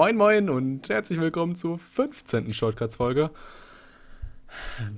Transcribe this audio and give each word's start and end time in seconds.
Moin 0.00 0.16
Moin 0.16 0.48
und 0.48 0.88
herzlich 0.88 1.20
willkommen 1.20 1.54
zur 1.54 1.78
15. 1.78 2.54
Shortcuts-Folge. 2.54 3.30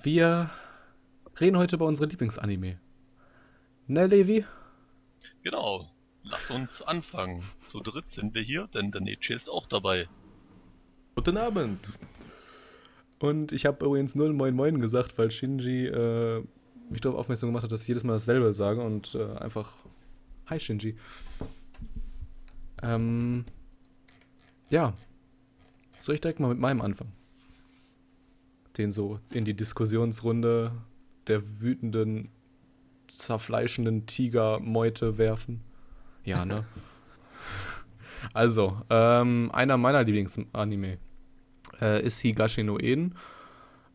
Wir 0.01 0.49
reden 1.41 1.59
heute 1.59 1.75
über 1.75 1.87
unsere 1.87 2.09
Lieblingsanime. 2.09 2.79
Ne, 3.89 4.07
Levi? 4.07 4.45
Genau. 5.43 5.91
Lass 6.23 6.51
uns 6.51 6.83
anfangen. 6.83 7.43
Zu 7.65 7.81
dritt 7.81 8.11
sind 8.11 8.37
wir 8.37 8.43
hier, 8.43 8.69
denn 8.69 8.93
der 8.93 9.01
Nietzsche 9.01 9.35
ist 9.35 9.51
auch 9.51 9.67
dabei. 9.67 10.07
Guten 11.17 11.37
Abend. 11.37 11.81
Und 13.19 13.51
ich 13.51 13.67
habe 13.67 13.85
übrigens 13.85 14.15
null 14.15 14.33
Moin 14.33 14.55
Moin 14.55 14.81
gesagt, 14.81 15.19
weil 15.19 15.33
Shinji 15.33 15.87
äh, 15.89 16.45
mich 16.91 17.01
darauf 17.01 17.19
aufmerksam 17.19 17.49
gemacht 17.49 17.65
hat, 17.65 17.73
dass 17.73 17.83
ich 17.83 17.89
jedes 17.89 18.05
Mal 18.05 18.13
dasselbe 18.13 18.53
sage 18.53 18.81
und 18.81 19.17
äh, 19.17 19.37
einfach 19.39 19.69
Hi 20.47 20.61
Shinji. 20.61 20.97
Ähm, 22.85 23.47
ja. 24.73 24.95
Soll 26.01 26.17
ich 26.17 26.21
direkt 26.21 26.41
mal 26.41 26.49
mit 26.49 26.59
meinem 26.59 26.81
anfangen? 26.81 27.13
Den 28.77 28.91
so 28.91 29.21
in 29.31 29.45
die 29.45 29.55
Diskussionsrunde 29.55 30.73
der 31.29 31.61
wütenden, 31.61 32.31
zerfleischenden 33.07 34.07
Tigermeute 34.07 35.19
werfen. 35.19 35.61
Ja, 36.25 36.45
ne? 36.45 36.65
Also, 38.35 38.81
ähm, 38.89 39.51
einer 39.53 39.77
meiner 39.77 40.05
Lieblingsanime 40.05 40.99
äh, 41.81 42.03
ist 42.07 42.21
Higashi 42.21 42.63
no 42.63 42.79
Eden. 42.79 43.17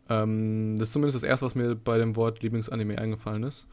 Ähm, 0.09 0.75
das 0.77 0.89
ist 0.89 0.93
zumindest 0.93 1.15
das 1.15 1.23
erste, 1.23 1.45
was 1.45 1.55
mir 1.55 1.75
bei 1.75 1.97
dem 1.97 2.17
Wort 2.17 2.43
Lieblingsanime 2.43 2.97
eingefallen 2.97 3.43
ist. 3.43 3.69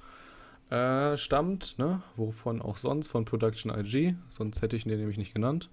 Äh, 0.70 1.16
stammt, 1.18 1.78
ne, 1.78 2.02
wovon 2.16 2.62
auch 2.62 2.78
sonst, 2.78 3.08
von 3.08 3.24
Production 3.24 3.70
IG, 3.70 4.16
sonst 4.28 4.62
hätte 4.62 4.76
ich 4.76 4.86
ihn 4.86 4.96
nämlich 4.96 5.18
nicht 5.18 5.34
genannt. 5.34 5.70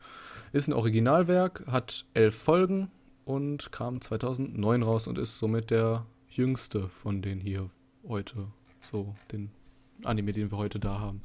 Ist 0.51 0.67
ein 0.67 0.73
Originalwerk, 0.73 1.63
hat 1.67 2.05
elf 2.13 2.35
Folgen 2.35 2.91
und 3.25 3.71
kam 3.71 4.01
2009 4.01 4.83
raus 4.83 5.07
und 5.07 5.17
ist 5.17 5.37
somit 5.37 5.71
der 5.71 6.05
jüngste 6.29 6.89
von 6.89 7.21
den 7.21 7.39
hier 7.39 7.69
heute, 8.07 8.47
so 8.81 9.15
den 9.31 9.51
Anime, 10.03 10.33
den 10.33 10.51
wir 10.51 10.57
heute 10.57 10.79
da 10.79 10.99
haben. 10.99 11.21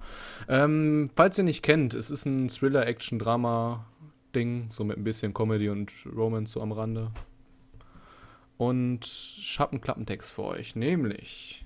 Ähm, 0.48 1.10
falls 1.14 1.38
ihr 1.38 1.44
nicht 1.44 1.62
kennt, 1.62 1.94
es 1.94 2.10
ist 2.10 2.24
ein 2.24 2.48
Thriller, 2.48 2.86
Action, 2.86 3.18
Drama 3.18 3.86
Ding, 4.34 4.68
so 4.70 4.84
mit 4.84 4.96
ein 4.96 5.04
bisschen 5.04 5.34
Comedy 5.34 5.70
und 5.70 5.92
Romance 6.14 6.52
so 6.52 6.62
am 6.62 6.72
Rande. 6.72 7.10
Und 8.58 9.04
ich 9.04 9.58
habe 9.58 9.72
einen 9.72 9.80
Klappentext 9.80 10.32
für 10.32 10.44
euch, 10.44 10.76
nämlich 10.76 11.65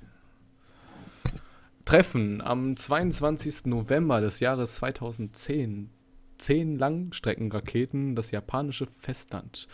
Treffen 1.84 2.41
am 2.41 2.77
22. 2.77 3.67
November 3.67 4.20
des 4.20 4.41
Jahres 4.41 4.77
2010. 4.77 5.91
Zehn 6.39 6.78
Langstreckenraketen 6.78 8.14
das 8.14 8.31
japanische 8.31 8.87
Festland. 8.87 9.66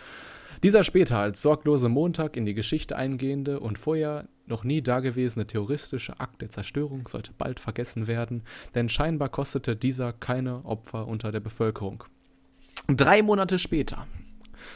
Dieser 0.62 0.84
später 0.84 1.18
als 1.18 1.42
sorglose 1.42 1.88
Montag 1.88 2.36
in 2.36 2.46
die 2.46 2.54
Geschichte 2.54 2.96
eingehende 2.96 3.60
und 3.60 3.78
vorher 3.78 4.28
noch 4.46 4.64
nie 4.64 4.82
dagewesene 4.82 5.46
terroristische 5.46 6.18
Akt 6.18 6.40
der 6.40 6.50
Zerstörung 6.50 7.06
sollte 7.06 7.32
bald 7.36 7.60
vergessen 7.60 8.06
werden, 8.06 8.42
denn 8.74 8.88
scheinbar 8.88 9.28
kostete 9.28 9.76
dieser 9.76 10.12
keine 10.12 10.64
Opfer 10.64 11.06
unter 11.06 11.32
der 11.32 11.40
Bevölkerung. 11.40 12.04
Drei 12.88 13.22
Monate 13.22 13.58
später, 13.58 14.06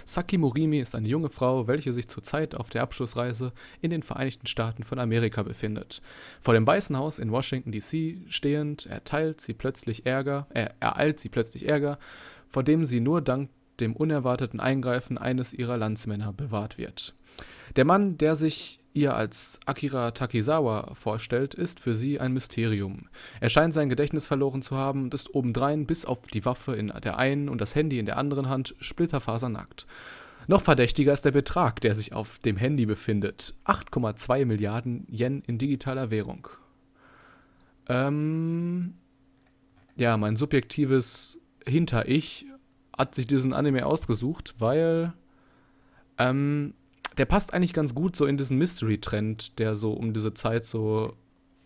Saki 0.04 0.38
Morimi 0.38 0.78
ist 0.78 0.94
eine 0.94 1.08
junge 1.08 1.28
Frau, 1.28 1.66
welche 1.66 1.92
sich 1.92 2.08
zurzeit 2.08 2.54
auf 2.54 2.70
der 2.70 2.82
Abschlussreise 2.82 3.52
in 3.80 3.91
den 3.91 4.02
Vereinigten 4.02 4.46
Staaten 4.46 4.84
von 4.84 4.98
Amerika 4.98 5.42
befindet. 5.42 6.02
Vor 6.41 6.54
dem 6.54 6.66
Weißen 6.66 6.96
Haus 6.96 7.18
in 7.18 7.32
Washington 7.32 7.72
DC 7.72 8.18
stehend 8.28 8.86
erteilt 8.86 9.41
sie 9.41 9.54
plötzlich 9.54 10.06
Ärger, 10.06 10.46
äh, 10.50 10.68
ereilt 10.80 11.20
sie 11.20 11.28
plötzlich 11.28 11.68
Ärger, 11.68 11.98
vor 12.48 12.62
dem 12.62 12.84
sie 12.84 13.00
nur 13.00 13.22
dank 13.22 13.50
dem 13.80 13.96
unerwarteten 13.96 14.60
Eingreifen 14.60 15.18
eines 15.18 15.54
ihrer 15.54 15.76
Landsmänner 15.76 16.32
bewahrt 16.32 16.78
wird. 16.78 17.14
Der 17.76 17.84
Mann, 17.84 18.18
der 18.18 18.36
sich 18.36 18.79
ihr 18.93 19.15
als 19.15 19.61
Akira 19.67 20.11
Takizawa 20.11 20.95
vorstellt, 20.95 21.55
ist 21.55 21.81
für 21.81 21.95
sie 21.95 22.21
ein 22.21 22.33
Mysterium. 22.33 23.09
Er 23.41 23.51
scheint 23.51 23.75
sein 23.75 23.89
Gedächtnis 23.89 24.27
verloren 24.27 24.62
zu 24.62 24.77
haben 24.77 25.05
und 25.05 25.15
ist 25.15 25.34
obendrein 25.34 25.87
bis 25.87 26.05
auf 26.05 26.27
die 26.27 26.45
Waffe 26.45 26.75
in 26.75 26.93
der 27.03 27.19
einen 27.19 27.49
und 27.49 27.61
das 27.61 27.75
Handy 27.75 27.99
in 27.99 28.06
der 28.06 28.17
anderen 28.17 28.49
Hand 28.49 28.75
splitterfasernackt. 28.81 29.87
Noch 30.47 30.62
verdächtiger 30.62 31.12
ist 31.12 31.25
der 31.25 31.31
Betrag, 31.31 31.81
der 31.81 31.95
sich 31.95 32.12
auf 32.12 32.39
dem 32.39 32.56
Handy 32.56 32.87
befindet. 32.87 33.55
8,2 33.67 34.47
Milliarden 34.47 35.07
Yen 35.09 35.43
in 35.47 35.59
digitaler 35.59 36.11
Währung. 36.11 36.49
Ähm, 37.89 38.95
ja, 39.97 40.17
mein 40.17 40.37
subjektives 40.37 41.41
Hinter-Ich 41.67 42.47
hat 42.97 43.15
sich 43.15 43.27
diesen 43.27 43.53
Anime 43.53 43.87
ausgesucht, 43.87 44.55
weil 44.59 45.12
ähm, 46.19 46.75
der 47.19 47.25
passt 47.25 47.53
eigentlich 47.53 47.72
ganz 47.72 47.94
gut 47.94 48.16
so 48.16 48.26
in 48.26 48.37
diesen 48.37 48.59
Mystery-Trend, 48.59 49.59
der 49.59 49.75
so 49.75 49.93
um 49.93 50.12
diese 50.12 50.34
Zeit 50.34 50.65
so 50.65 51.15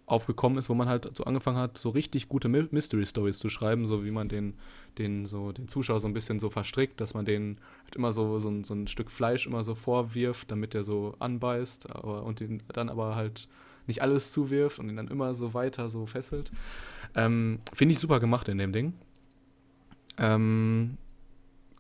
aufgekommen 0.07 0.59
ist, 0.59 0.69
wo 0.69 0.75
man 0.75 0.89
halt 0.89 1.17
so 1.17 1.25
angefangen 1.25 1.57
hat, 1.57 1.79
so 1.79 1.91
richtig 1.91 2.29
gute 2.29 2.49
Mystery-Stories 2.49 3.39
zu 3.39 3.49
schreiben, 3.49 3.87
so 3.87 4.05
wie 4.05 4.11
man 4.11 4.29
den, 4.29 4.55
den, 4.99 5.25
so, 5.25 5.53
den 5.53 5.67
Zuschauer 5.67 6.01
so 6.01 6.07
ein 6.07 6.13
bisschen 6.13 6.39
so 6.39 6.51
verstrickt, 6.51 7.01
dass 7.01 7.15
man 7.15 7.25
den 7.25 7.59
halt 7.85 7.97
immer 7.97 8.13
so, 8.13 8.39
so, 8.39 8.51
ein, 8.51 8.65
so 8.65 8.75
ein 8.75 8.87
Stück 8.87 9.11
Fleisch 9.11 9.47
immer 9.47 9.65
so 9.65 9.75
vorwirft, 9.75 10.51
damit 10.51 10.75
der 10.75 10.83
so 10.83 11.15
anbeißt, 11.21 11.91
aber, 11.91 12.23
und 12.25 12.41
den 12.41 12.63
dann 12.69 12.91
aber 12.91 13.17
halt 13.17 13.49
nicht 13.87 14.03
alles 14.03 14.33
zuwirft 14.33 14.79
und 14.79 14.89
ihn 14.89 14.97
dann 14.97 15.09
immer 15.09 15.35
so 15.35 15.55
weiter 15.55 15.89
so 15.89 16.07
fesselt. 16.07 16.53
Ähm, 17.15 17.59
Finde 17.73 17.93
ich 17.93 17.99
super 17.99 18.21
gemacht 18.21 18.49
in 18.49 18.59
dem 18.59 18.73
Ding. 18.73 18.95
Ähm, 20.19 20.97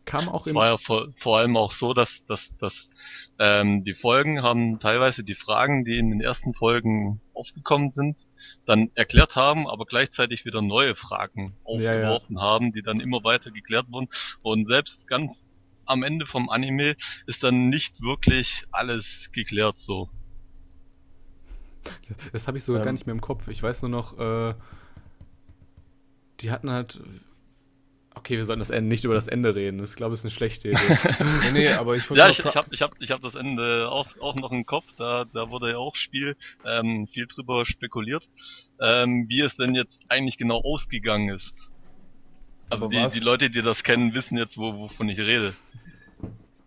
kam 0.05 0.29
auch 0.29 0.47
Es 0.47 0.55
war 0.55 0.67
ja 0.67 0.79
vor, 0.79 1.09
vor 1.19 1.39
allem 1.39 1.57
auch 1.57 1.73
so, 1.73 1.95
dass, 1.95 2.25
dass, 2.25 2.57
dass 2.57 2.91
ähm, 3.39 3.85
die 3.85 3.95
Folgen 3.95 4.43
haben 4.43 4.81
teilweise 4.81 5.25
die 5.25 5.35
Fragen, 5.35 5.85
die 5.85 5.99
in 5.99 6.11
den 6.11 6.21
ersten 6.21 6.55
Folgen 6.55 7.21
aufgekommen 7.33 7.89
sind, 7.89 8.17
dann 8.67 8.91
erklärt 8.95 9.37
haben, 9.37 9.67
aber 9.67 9.87
gleichzeitig 9.87 10.45
wieder 10.45 10.63
neue 10.63 10.95
Fragen 10.95 11.57
aufgeworfen 11.65 12.37
ja, 12.37 12.41
ja. 12.41 12.47
haben, 12.47 12.73
die 12.73 12.83
dann 12.83 13.01
immer 13.01 13.25
weiter 13.25 13.51
geklärt 13.51 13.87
wurden. 13.91 14.09
Und 14.43 14.67
selbst 14.67 15.09
ganz 15.09 15.47
am 15.87 16.03
Ende 16.03 16.27
vom 16.27 16.49
Anime 16.49 16.97
ist 17.27 17.43
dann 17.43 17.69
nicht 17.69 18.01
wirklich 18.01 18.65
alles 18.71 19.31
geklärt 19.33 19.79
so. 19.79 20.09
Das 22.33 22.49
habe 22.49 22.59
ich 22.59 22.65
sogar 22.65 22.81
ähm. 22.81 22.85
gar 22.87 22.93
nicht 22.93 23.07
mehr 23.07 23.15
im 23.15 23.21
Kopf. 23.21 23.49
Ich 23.49 23.63
weiß 23.63 23.83
nur 23.83 23.91
noch, 23.91 24.19
äh, 24.19 24.55
die 26.41 26.51
hatten 26.51 26.71
halt 26.71 27.01
Okay, 28.15 28.37
wir 28.37 28.45
sollen 28.45 28.61
das 28.61 28.71
Ende 28.71 28.89
nicht 28.89 29.05
über 29.05 29.15
das 29.15 29.29
Ende 29.29 29.55
reden. 29.55 29.79
Das 29.79 29.97
glaube 29.97 30.15
ich 30.15 30.21
ist 30.21 30.25
eine 30.25 30.31
schlechte 30.31 30.69
Idee. 30.69 30.79
nee, 31.45 31.51
nee, 31.53 31.69
aber 31.69 31.97
ich 31.97 32.09
Ja, 32.11 32.29
ich, 32.31 32.39
ich 32.39 32.57
habe 32.57 32.69
ich 32.71 32.81
hab, 32.81 32.93
ich 33.01 33.11
hab 33.11 33.21
das 33.21 33.35
Ende 33.35 33.89
auch, 33.91 34.07
auch 34.21 34.37
noch 34.37 34.53
im 34.53 34.65
Kopf. 34.65 34.87
Da, 34.97 35.25
da 35.33 35.51
wurde 35.51 35.73
ja 35.73 35.79
auch 35.79 35.97
Spiel 35.97 36.37
ähm, 36.65 37.09
viel 37.09 37.27
drüber 37.27 37.67
spekuliert, 37.67 38.29
ähm, 38.81 39.27
wie 39.29 39.41
es 39.41 39.57
denn 39.57 39.75
jetzt 39.75 40.05
eigentlich 40.09 40.39
genau 40.39 40.61
ausgegangen 40.63 41.29
ist. 41.29 41.73
Also 42.71 42.89
die, 42.89 43.07
die 43.09 43.21
Leute, 43.21 43.51
die 43.51 43.63
das 43.63 43.83
kennen, 43.83 44.15
wissen 44.15 44.39
jetzt, 44.39 44.57
wo, 44.59 44.75
wovon 44.75 45.09
ich 45.09 45.19
rede. 45.19 45.55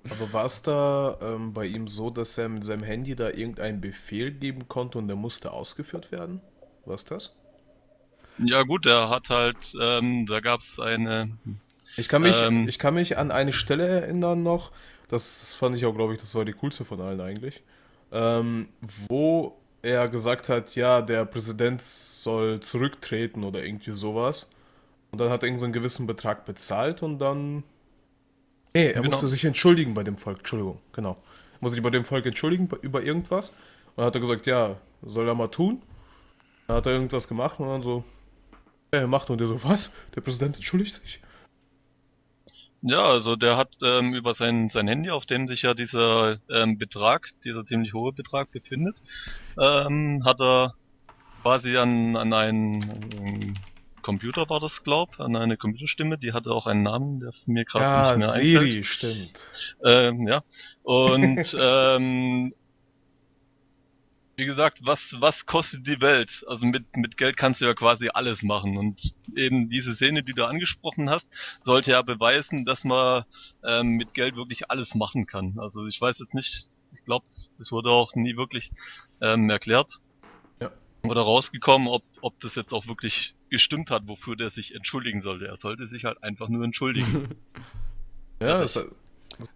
Aber 0.09 0.31
war 0.31 0.45
es 0.45 0.61
da 0.61 1.17
ähm, 1.21 1.53
bei 1.53 1.65
ihm 1.65 1.88
so, 1.88 2.09
dass 2.09 2.38
er 2.38 2.49
mit 2.49 2.63
seinem 2.63 2.83
Handy 2.83 3.15
da 3.15 3.29
irgendeinen 3.29 3.81
Befehl 3.81 4.31
geben 4.31 4.67
konnte 4.67 4.97
und 4.97 5.07
der 5.07 5.17
musste 5.17 5.51
ausgeführt 5.51 6.11
werden? 6.11 6.41
War 6.85 6.95
es 6.95 7.05
das? 7.05 7.35
Ja 8.39 8.63
gut, 8.63 8.85
er 8.85 9.09
hat 9.09 9.29
halt, 9.29 9.73
ähm, 9.81 10.25
da 10.27 10.39
gab 10.39 10.61
es 10.61 10.79
eine. 10.79 11.31
Ich 11.95 12.07
kann 12.07 12.21
mich, 12.21 12.35
ähm, 12.41 12.67
ich 12.67 12.77
kann 12.77 12.93
mich 12.93 13.17
an 13.17 13.31
eine 13.31 13.53
Stelle 13.53 13.87
erinnern 13.87 14.43
noch. 14.43 14.71
Das 15.09 15.53
fand 15.53 15.75
ich 15.75 15.85
auch, 15.85 15.93
glaube 15.93 16.13
ich, 16.13 16.19
das 16.19 16.35
war 16.35 16.45
die 16.45 16.53
coolste 16.53 16.85
von 16.85 17.01
allen 17.01 17.21
eigentlich. 17.21 17.63
Ähm, 18.11 18.69
wo 19.09 19.57
er 19.81 20.07
gesagt 20.07 20.49
hat, 20.49 20.75
ja, 20.75 21.01
der 21.01 21.25
Präsident 21.25 21.81
soll 21.81 22.59
zurücktreten 22.59 23.43
oder 23.43 23.63
irgendwie 23.63 23.93
sowas. 23.93 24.51
Und 25.11 25.19
dann 25.19 25.29
hat 25.29 25.41
er 25.41 25.47
irgendwie 25.47 25.61
so 25.61 25.65
einen 25.65 25.73
gewissen 25.73 26.07
Betrag 26.07 26.45
bezahlt 26.45 27.01
und 27.03 27.19
dann. 27.19 27.63
Nee, 28.73 28.87
er 28.87 29.01
genau. 29.01 29.09
musste 29.09 29.27
sich 29.27 29.45
entschuldigen 29.45 29.93
bei 29.93 30.03
dem 30.03 30.17
Volk. 30.17 30.39
Entschuldigung, 30.39 30.79
genau. 30.93 31.11
Er 31.11 31.57
musste 31.61 31.75
sich 31.75 31.83
bei 31.83 31.89
dem 31.89 32.05
Volk 32.05 32.25
entschuldigen 32.25 32.69
über 32.81 33.01
irgendwas. 33.01 33.49
Und 33.49 33.97
dann 33.97 34.05
hat 34.05 34.15
er 34.15 34.21
gesagt, 34.21 34.45
ja, 34.45 34.75
soll 35.01 35.27
er 35.27 35.35
mal 35.35 35.47
tun. 35.47 35.81
Dann 36.67 36.77
hat 36.77 36.85
er 36.85 36.91
irgendwas 36.91 37.27
gemacht 37.27 37.59
und 37.59 37.67
dann 37.67 37.81
so, 37.81 38.03
äh, 38.91 39.07
macht 39.07 39.29
und 39.29 39.39
der 39.39 39.47
so, 39.47 39.63
was? 39.63 39.93
Der 40.15 40.21
Präsident 40.21 40.55
entschuldigt 40.55 40.95
sich? 40.95 41.19
Ja, 42.81 43.03
also 43.03 43.35
der 43.35 43.57
hat 43.57 43.69
ähm, 43.83 44.13
über 44.13 44.33
sein, 44.33 44.69
sein 44.69 44.87
Handy, 44.87 45.09
auf 45.09 45.25
dem 45.25 45.47
sich 45.47 45.63
ja 45.63 45.73
dieser 45.73 46.37
ähm, 46.49 46.77
Betrag, 46.77 47.29
dieser 47.43 47.65
ziemlich 47.65 47.93
hohe 47.93 48.13
Betrag 48.13 48.51
befindet, 48.51 49.01
ähm, 49.59 50.23
hat 50.23 50.39
er 50.39 50.75
quasi 51.41 51.75
an, 51.77 52.15
an 52.15 52.33
einen 52.33 52.81
ähm, 53.17 53.53
Computer 54.07 54.49
war 54.49 54.61
das, 54.61 54.83
glaub, 54.83 55.19
an 55.19 55.35
eine 55.35 55.57
Computerstimme, 55.57 56.17
die 56.17 56.31
hatte 56.31 56.51
auch 56.51 56.65
einen 56.65 56.83
Namen, 56.83 57.19
der 57.19 57.33
mir 57.45 57.65
gerade 57.65 57.83
ja, 57.83 58.15
nicht 58.15 58.25
mehr 58.25 58.35
Siri, 58.35 58.77
einfällt. 58.77 58.85
stimmt. 58.85 59.75
Ähm, 59.83 60.27
ja, 60.27 60.43
und 60.83 61.57
ähm, 61.59 62.53
wie 64.37 64.45
gesagt, 64.45 64.81
was, 64.83 65.15
was 65.19 65.47
kostet 65.47 65.87
die 65.87 65.99
Welt? 65.99 66.45
Also 66.47 66.67
mit, 66.67 66.95
mit 66.95 67.17
Geld 67.17 67.37
kannst 67.37 67.59
du 67.59 67.65
ja 67.65 67.73
quasi 67.73 68.09
alles 68.13 68.43
machen. 68.43 68.77
Und 68.77 69.15
eben 69.35 69.67
diese 69.67 69.95
Szene, 69.95 70.21
die 70.21 70.33
du 70.33 70.45
angesprochen 70.45 71.09
hast, 71.09 71.27
sollte 71.61 71.91
ja 71.91 72.03
beweisen, 72.03 72.63
dass 72.63 72.83
man 72.83 73.25
ähm, 73.65 73.93
mit 73.93 74.13
Geld 74.13 74.35
wirklich 74.35 74.69
alles 74.69 74.93
machen 74.93 75.25
kann. 75.25 75.57
Also 75.57 75.87
ich 75.87 75.99
weiß 75.99 76.19
jetzt 76.19 76.35
nicht, 76.35 76.69
ich 76.93 77.03
glaube, 77.03 77.25
das 77.57 77.71
wurde 77.71 77.89
auch 77.89 78.13
nie 78.13 78.37
wirklich 78.37 78.71
ähm, 79.21 79.49
erklärt. 79.49 79.99
Ja. 80.61 80.71
Oder 81.01 81.21
rausgekommen, 81.21 81.87
ob, 81.87 82.03
ob 82.21 82.39
das 82.39 82.53
jetzt 82.53 82.73
auch 82.73 82.85
wirklich 82.85 83.33
gestimmt 83.49 83.89
hat, 83.89 84.07
wofür 84.07 84.35
der 84.35 84.51
sich 84.51 84.75
entschuldigen 84.75 85.23
sollte. 85.23 85.47
Er 85.47 85.57
sollte 85.57 85.87
sich 85.87 86.05
halt 86.05 86.21
einfach 86.21 86.47
nur 86.47 86.63
entschuldigen. 86.63 87.29
ja, 88.39 88.59
das, 88.59 88.73
das 88.73 88.85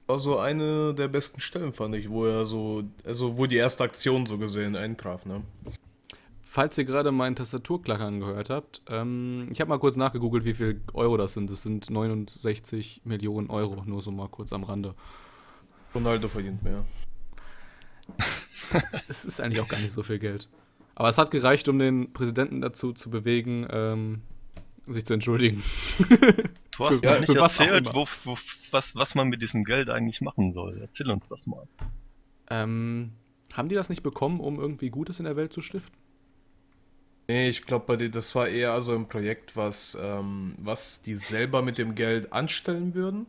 war 0.07 0.19
so 0.19 0.39
eine 0.39 0.93
der 0.93 1.07
besten 1.07 1.41
Stellen, 1.41 1.73
fand 1.73 1.95
ich, 1.95 2.09
wo 2.09 2.25
er 2.25 2.45
so, 2.45 2.83
also 3.05 3.37
wo 3.37 3.45
die 3.45 3.57
erste 3.57 3.83
Aktion 3.83 4.25
so 4.25 4.37
gesehen 4.37 4.75
eintraf, 4.75 5.25
ne? 5.25 5.41
Falls 6.43 6.77
ihr 6.77 6.83
gerade 6.83 7.13
meinen 7.13 7.37
Tastaturklackern 7.37 8.19
gehört 8.19 8.49
habt, 8.49 8.81
ähm, 8.89 9.47
ich 9.51 9.61
habe 9.61 9.69
mal 9.69 9.79
kurz 9.79 9.95
nachgegoogelt, 9.95 10.43
wie 10.43 10.53
viel 10.53 10.81
Euro 10.93 11.15
das 11.15 11.31
sind. 11.31 11.49
Das 11.49 11.61
sind 11.61 11.89
69 11.89 13.01
Millionen 13.05 13.49
Euro, 13.49 13.83
nur 13.85 14.01
so 14.01 14.11
mal 14.11 14.27
kurz 14.27 14.51
am 14.51 14.65
Rande. 14.65 14.93
Ronaldo 15.95 16.27
verdient 16.27 16.61
mehr. 16.61 16.83
es 19.07 19.23
ist 19.23 19.39
eigentlich 19.39 19.61
auch 19.61 19.69
gar 19.69 19.79
nicht 19.79 19.93
so 19.93 20.03
viel 20.03 20.19
Geld. 20.19 20.49
Aber 20.93 21.07
es 21.07 21.17
hat 21.17 21.31
gereicht, 21.31 21.69
um 21.69 21.79
den 21.79 22.11
Präsidenten 22.11 22.59
dazu 22.59 22.91
zu 22.91 23.09
bewegen, 23.09 23.65
ähm, 23.69 24.21
sich 24.87 25.05
zu 25.05 25.13
entschuldigen. 25.13 25.63
Du 26.81 26.95
hast 26.95 27.03
ja, 27.03 27.19
nicht 27.19 27.35
erzählt, 27.35 27.89
wo, 27.93 28.07
wo, 28.23 28.37
was, 28.71 28.95
was 28.95 29.15
man 29.15 29.29
mit 29.29 29.41
diesem 29.41 29.63
Geld 29.63 29.89
eigentlich 29.89 30.21
machen 30.21 30.51
soll. 30.51 30.79
Erzähl 30.81 31.09
uns 31.11 31.27
das 31.27 31.45
mal. 31.47 31.67
Ähm, 32.49 33.11
haben 33.53 33.69
die 33.69 33.75
das 33.75 33.89
nicht 33.89 34.03
bekommen, 34.03 34.39
um 34.39 34.59
irgendwie 34.59 34.89
Gutes 34.89 35.19
in 35.19 35.25
der 35.25 35.35
Welt 35.35 35.53
zu 35.53 35.61
stiften? 35.61 35.95
Nee, 37.27 37.49
ich 37.49 37.65
glaube, 37.65 37.85
bei 37.85 37.95
dir, 37.97 38.09
das 38.09 38.33
war 38.35 38.47
eher 38.47 38.81
so 38.81 38.93
ein 38.93 39.07
Projekt, 39.07 39.55
was, 39.55 39.97
ähm, 40.01 40.55
was 40.57 41.01
die 41.01 41.15
selber 41.15 41.61
mit 41.61 41.77
dem 41.77 41.95
Geld 41.95 42.33
anstellen 42.33 42.93
würden. 42.93 43.27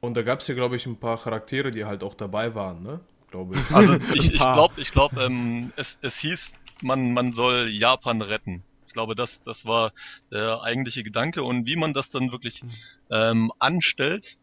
Und 0.00 0.14
da 0.14 0.22
gab 0.22 0.40
es 0.40 0.46
ja, 0.46 0.54
glaube 0.54 0.76
ich, 0.76 0.86
ein 0.86 0.96
paar 0.96 1.18
Charaktere, 1.18 1.70
die 1.70 1.84
halt 1.84 2.04
auch 2.04 2.14
dabei 2.14 2.54
waren, 2.54 2.82
ne? 2.82 3.00
Glaube 3.30 3.56
ich. 3.56 3.74
Also 3.74 3.94
ich, 4.12 4.32
ich 4.34 4.38
glaube, 4.38 4.80
ich 4.80 4.92
glaub, 4.92 5.16
ähm, 5.16 5.72
es, 5.76 5.98
es 6.02 6.18
hieß, 6.18 6.52
man, 6.82 7.14
man 7.14 7.32
soll 7.32 7.68
Japan 7.68 8.22
retten 8.22 8.62
glaube, 8.96 9.14
das, 9.14 9.42
das 9.44 9.66
war 9.66 9.92
der 10.30 10.62
eigentliche 10.62 11.04
Gedanke 11.04 11.42
und 11.42 11.66
wie 11.66 11.76
man 11.76 11.92
das 11.92 12.10
dann 12.10 12.32
wirklich 12.32 12.60
hm. 12.62 12.70
ähm, 13.10 13.52
anstellt, 13.58 14.38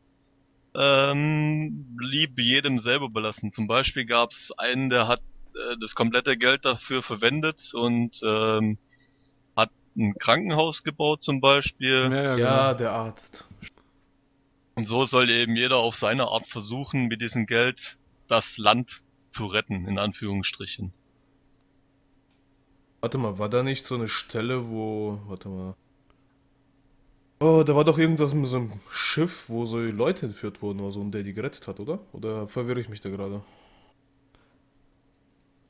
ähm, 0.76 1.88
blieb 1.98 2.38
jedem 2.38 2.78
selber 2.80 3.10
belassen. 3.10 3.52
Zum 3.52 3.66
Beispiel 3.66 4.06
gab 4.06 4.30
es 4.30 4.52
einen, 4.56 4.92
der 4.92 5.08
hat 5.08 5.22
äh, 5.56 5.76
das 5.82 5.96
komplette 5.96 6.38
Geld 6.38 6.66
dafür 6.66 7.02
verwendet 7.02 7.74
und 7.74 8.22
ähm, 8.24 8.78
hat 9.56 9.72
ein 9.98 10.14
Krankenhaus 10.20 10.84
gebaut 10.84 11.24
zum 11.24 11.42
Beispiel. 11.42 12.12
Ja, 12.12 12.14
ja, 12.14 12.24
ja 12.24 12.36
genau. 12.36 12.74
der 12.78 12.92
Arzt. 12.92 13.48
Und 14.76 14.86
so 14.86 15.06
soll 15.06 15.32
eben 15.32 15.56
jeder 15.56 15.78
auf 15.78 15.96
seine 15.96 16.28
Art 16.28 16.48
versuchen, 16.48 17.08
mit 17.08 17.22
diesem 17.22 17.48
Geld 17.48 17.98
das 18.28 18.60
Land 18.60 19.02
zu 19.32 19.48
retten, 19.48 19.88
in 19.88 19.98
Anführungsstrichen. 19.98 20.94
Warte 23.04 23.18
mal, 23.18 23.38
war 23.38 23.50
da 23.50 23.64
nicht 23.64 23.86
so 23.86 23.96
eine 23.96 24.08
Stelle, 24.08 24.70
wo. 24.70 25.20
Warte 25.28 25.50
mal. 25.50 25.76
Oh, 27.42 27.62
da 27.64 27.76
war 27.76 27.84
doch 27.84 27.98
irgendwas 27.98 28.34
mit 28.34 28.46
so 28.46 28.56
einem 28.56 28.72
Schiff, 28.90 29.50
wo 29.50 29.66
so 29.66 29.78
Leute 29.78 30.28
entführt 30.28 30.62
wurden 30.62 30.80
oder 30.80 30.92
so 30.92 31.02
und 31.02 31.12
der 31.12 31.24
die 31.24 31.34
gerettet 31.34 31.68
hat, 31.68 31.82
oder? 31.82 32.00
Oder 32.14 32.48
verwirre 32.48 32.80
ich 32.80 32.88
mich 32.88 33.02
da 33.02 33.10
gerade? 33.10 33.42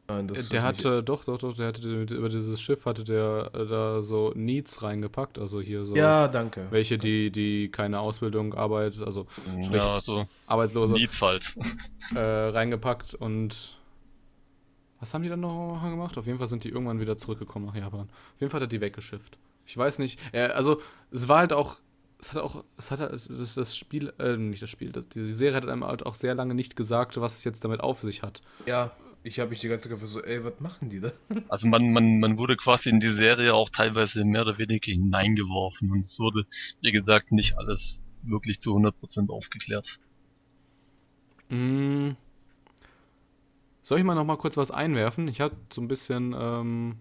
Nein, 0.07 0.27
das 0.27 0.49
der 0.49 0.59
ist 0.59 0.63
hatte, 0.63 0.95
nicht... 0.97 1.09
doch, 1.09 1.25
doch, 1.25 1.39
doch, 1.39 1.55
der 1.55 1.69
hatte 1.69 2.03
über 2.03 2.29
dieses 2.29 2.61
Schiff 2.61 2.85
hatte 2.85 3.03
der 3.03 3.49
äh, 3.55 3.65
da 3.65 4.03
so 4.03 4.31
Needs 4.35 4.83
reingepackt, 4.83 5.39
also 5.39 5.59
hier 5.59 5.85
so. 5.85 5.95
Ja, 5.95 6.27
danke. 6.27 6.67
Welche, 6.69 6.99
die, 6.99 7.31
die 7.31 7.69
keine 7.69 7.99
Ausbildung, 7.99 8.53
Arbeit, 8.53 8.99
also 8.99 9.25
ja, 9.71 9.99
so 9.99 10.27
Arbeitslose. 10.45 10.93
Needs 10.93 11.19
halt. 11.19 11.55
Äh, 12.13 12.19
reingepackt 12.19 13.15
und 13.15 13.75
was 15.03 15.13
haben 15.13 15.23
die 15.23 15.29
dann 15.29 15.41
noch 15.41 15.81
gemacht? 15.83 16.17
Auf 16.17 16.25
jeden 16.27 16.37
Fall 16.37 16.47
sind 16.47 16.63
die 16.63 16.69
irgendwann 16.69 17.01
wieder 17.01 17.17
zurückgekommen 17.17 17.65
nach 17.65 17.75
Japan. 17.75 18.07
Auf 18.09 18.39
jeden 18.39 18.49
Fall 18.49 18.61
hat 18.61 18.67
er 18.67 18.69
die 18.69 18.79
weggeschifft. 18.79 19.37
Ich 19.65 19.75
weiß 19.75 19.99
nicht. 19.99 20.17
Er, 20.31 20.55
also, 20.55 20.81
es 21.11 21.27
war 21.27 21.39
halt 21.39 21.51
auch. 21.51 21.75
Es 22.19 22.31
hat 22.31 22.41
auch. 22.41 22.63
Es 22.77 22.89
hat 22.89 23.01
das, 23.01 23.27
das 23.27 23.75
Spiel. 23.75 24.13
Äh, 24.17 24.37
nicht 24.37 24.63
das 24.63 24.69
Spiel. 24.69 24.93
Das, 24.93 25.09
die 25.09 25.25
Serie 25.25 25.57
hat 25.57 25.67
einem 25.67 25.83
halt 25.83 26.05
auch 26.05 26.15
sehr 26.15 26.35
lange 26.35 26.55
nicht 26.55 26.77
gesagt, 26.77 27.19
was 27.19 27.37
es 27.37 27.43
jetzt 27.43 27.65
damit 27.65 27.81
auf 27.81 27.99
sich 27.99 28.23
hat. 28.23 28.41
Ja, 28.65 28.91
ich 29.23 29.41
habe 29.41 29.49
mich 29.49 29.59
die 29.59 29.67
ganze 29.67 29.89
Zeit 29.89 29.99
so, 30.07 30.23
ey, 30.23 30.41
was 30.45 30.61
machen 30.61 30.89
die 30.89 31.01
da? 31.01 31.11
Also 31.49 31.67
man, 31.67 31.91
man, 31.91 32.21
man 32.21 32.37
wurde 32.37 32.55
quasi 32.55 32.89
in 32.89 33.01
die 33.01 33.09
Serie 33.09 33.53
auch 33.53 33.69
teilweise 33.69 34.23
mehr 34.23 34.43
oder 34.43 34.57
weniger 34.57 34.89
hineingeworfen 34.89 35.91
und 35.91 36.05
es 36.05 36.17
wurde, 36.17 36.45
wie 36.79 36.93
gesagt, 36.93 37.33
nicht 37.33 37.57
alles 37.57 38.01
wirklich 38.21 38.61
zu 38.61 38.73
100% 38.73 39.29
aufgeklärt. 39.29 39.99
Mm, 41.49 42.11
soll 43.83 43.99
ich 43.99 44.03
mal 44.03 44.15
noch 44.15 44.25
mal 44.25 44.37
kurz 44.37 44.57
was 44.57 44.71
einwerfen? 44.71 45.27
Ich 45.27 45.39
hatte 45.39 45.55
so 45.71 45.81
ein 45.81 45.87
bisschen, 45.87 46.35
ähm, 46.37 46.95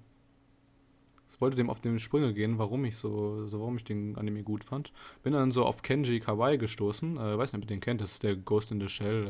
wollte 1.43 1.57
dem 1.57 1.69
auf 1.69 1.81
den 1.81 1.99
Sprünge 1.99 2.33
gehen, 2.33 2.57
warum 2.57 2.87
ich 2.87 2.97
so, 2.97 3.47
so, 3.47 3.61
warum 3.61 3.77
ich 3.77 3.85
den 3.85 4.17
Anime 4.17 4.45
gut 4.45 4.65
fand. 4.65 4.93
Bin 5.23 5.35
dann 5.35 5.51
so 5.51 5.67
auf 5.67 5.83
Kenji 5.83 6.21
Kawai 6.21 6.57
gestoßen. 6.57 7.19
Äh, 7.19 7.37
weiß 7.37 7.53
nicht, 7.53 7.59
ob 7.59 7.65
ihr 7.65 7.75
den 7.75 7.81
kennt. 7.81 8.01
Das 8.01 8.13
ist 8.13 8.23
der 8.23 8.37
Ghost 8.37 8.71
in 8.71 8.81
the 8.81 8.89
Shell 8.89 9.27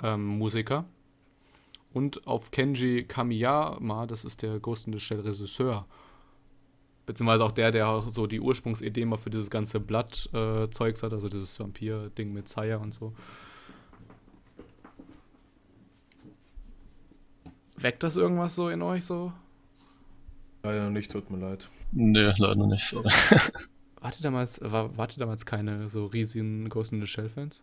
äh, 0.00 0.06
ähm, 0.06 0.24
Musiker. 0.24 0.86
Und 1.92 2.26
auf 2.26 2.50
Kenji 2.50 3.04
Kamiyama, 3.04 4.06
das 4.06 4.24
ist 4.24 4.42
der 4.42 4.60
Ghost 4.60 4.86
in 4.86 4.92
the 4.94 5.00
Shell 5.00 5.20
Regisseur. 5.20 5.84
Beziehungsweise 7.06 7.44
auch 7.44 7.52
der, 7.52 7.70
der 7.70 7.88
auch 7.88 8.08
so 8.08 8.26
die 8.26 8.40
Ursprungsidee 8.40 9.04
mal 9.04 9.18
für 9.18 9.30
dieses 9.30 9.50
ganze 9.50 9.78
Blatt-Zeugs 9.78 11.02
äh, 11.02 11.06
hat, 11.06 11.12
also 11.12 11.28
dieses 11.28 11.58
Vampir-Ding 11.58 12.32
mit 12.32 12.48
Saya 12.48 12.78
und 12.78 12.94
so. 12.94 13.12
Weckt 17.84 18.02
das 18.02 18.16
irgendwas 18.16 18.54
so 18.54 18.70
in 18.70 18.80
euch 18.80 19.04
so? 19.04 19.30
Leider 20.62 20.88
nicht, 20.88 21.12
tut 21.12 21.28
mir 21.28 21.36
leid. 21.36 21.68
Nee, 21.92 22.32
leider 22.38 22.66
nicht 22.66 22.86
so. 22.86 23.04
Warte 24.00 24.22
damals, 24.22 24.58
war, 24.62 24.96
warte 24.96 25.18
damals 25.18 25.44
keine 25.44 25.90
so 25.90 26.06
riesigen 26.06 26.70
Ghost 26.70 26.92
in 26.94 27.02
the 27.02 27.06
Shell 27.06 27.28
Fans? 27.28 27.62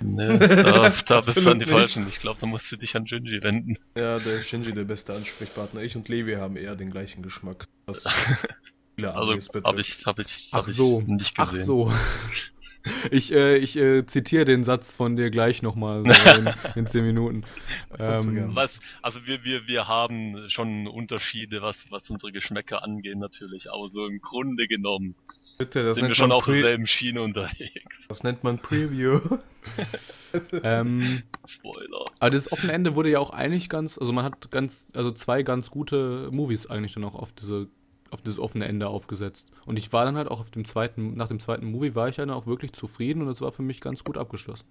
Nee, 0.00 0.38
da, 0.38 0.88
da 0.88 1.20
bist 1.20 1.44
du 1.44 1.50
an 1.50 1.58
die 1.58 1.66
nicht. 1.66 1.74
Falschen. 1.74 2.06
Ich 2.06 2.20
glaube, 2.20 2.38
da 2.40 2.46
musst 2.46 2.72
du 2.72 2.76
dich 2.76 2.96
an 2.96 3.06
Shinji 3.06 3.42
wenden. 3.42 3.76
Ja, 3.94 4.18
der 4.18 4.38
ist 4.38 4.48
Shinji 4.48 4.72
der 4.72 4.84
beste 4.84 5.12
Ansprechpartner. 5.12 5.82
Ich 5.82 5.94
und 5.94 6.08
Levi 6.08 6.36
haben 6.36 6.56
eher 6.56 6.74
den 6.74 6.90
gleichen 6.90 7.22
Geschmack. 7.22 7.66
Was 7.84 8.06
also, 9.02 9.36
habe 9.62 9.80
ich, 9.82 10.06
hab 10.06 10.18
ich, 10.18 10.50
hab 10.54 10.64
Ach 10.64 10.68
so. 10.68 11.02
nicht 11.02 11.36
gesehen. 11.36 11.58
Ach 11.60 11.64
so. 11.64 11.92
Ich, 13.10 13.32
äh, 13.32 13.56
ich 13.56 13.76
äh, 13.76 14.06
zitiere 14.06 14.44
den 14.44 14.64
Satz 14.64 14.94
von 14.94 15.16
dir 15.16 15.30
gleich 15.30 15.62
nochmal 15.62 16.04
so 16.04 16.38
in, 16.38 16.50
in 16.74 16.86
zehn 16.86 17.04
Minuten. 17.04 17.44
Ähm, 17.98 18.54
was, 18.54 18.80
also 19.02 19.26
wir, 19.26 19.44
wir, 19.44 19.66
wir 19.66 19.88
haben 19.88 20.48
schon 20.50 20.86
Unterschiede, 20.86 21.62
was, 21.62 21.90
was 21.90 22.08
unsere 22.10 22.32
Geschmäcker 22.32 22.84
angeht 22.84 23.16
natürlich, 23.16 23.70
aber 23.72 23.88
so 23.88 24.06
im 24.06 24.20
Grunde 24.20 24.68
genommen 24.68 25.14
Bitte, 25.58 25.84
das 25.84 25.96
sind 25.96 26.08
wir 26.08 26.14
schon 26.14 26.30
auf 26.30 26.44
derselben 26.44 26.86
Schiene 26.86 27.22
unterwegs. 27.22 28.06
Das 28.08 28.22
nennt 28.22 28.44
man 28.44 28.58
Preview. 28.58 29.20
ähm, 30.62 31.22
Spoiler. 31.46 32.04
Aber 32.20 32.30
das 32.30 32.52
offene 32.52 32.72
Ende 32.72 32.94
wurde 32.94 33.10
ja 33.10 33.18
auch 33.18 33.30
eigentlich 33.30 33.68
ganz, 33.68 33.98
also 33.98 34.12
man 34.12 34.24
hat 34.24 34.50
ganz, 34.52 34.86
also 34.94 35.10
zwei 35.10 35.42
ganz 35.42 35.70
gute 35.70 36.30
Movies 36.32 36.66
eigentlich 36.68 36.94
dann 36.94 37.04
auch 37.04 37.16
auf 37.16 37.32
diese 37.32 37.68
auf 38.10 38.22
das 38.22 38.38
offene 38.38 38.66
Ende 38.66 38.88
aufgesetzt. 38.88 39.48
Und 39.66 39.76
ich 39.76 39.92
war 39.92 40.04
dann 40.04 40.16
halt 40.16 40.28
auch 40.28 40.40
auf 40.40 40.50
dem 40.50 40.64
zweiten, 40.64 41.14
nach 41.14 41.28
dem 41.28 41.40
zweiten 41.40 41.70
Movie 41.70 41.94
war 41.94 42.08
ich 42.08 42.16
dann 42.16 42.30
auch 42.30 42.46
wirklich 42.46 42.72
zufrieden 42.72 43.22
und 43.22 43.28
es 43.28 43.40
war 43.40 43.52
für 43.52 43.62
mich 43.62 43.80
ganz 43.80 44.04
gut 44.04 44.16
abgeschlossen. 44.16 44.66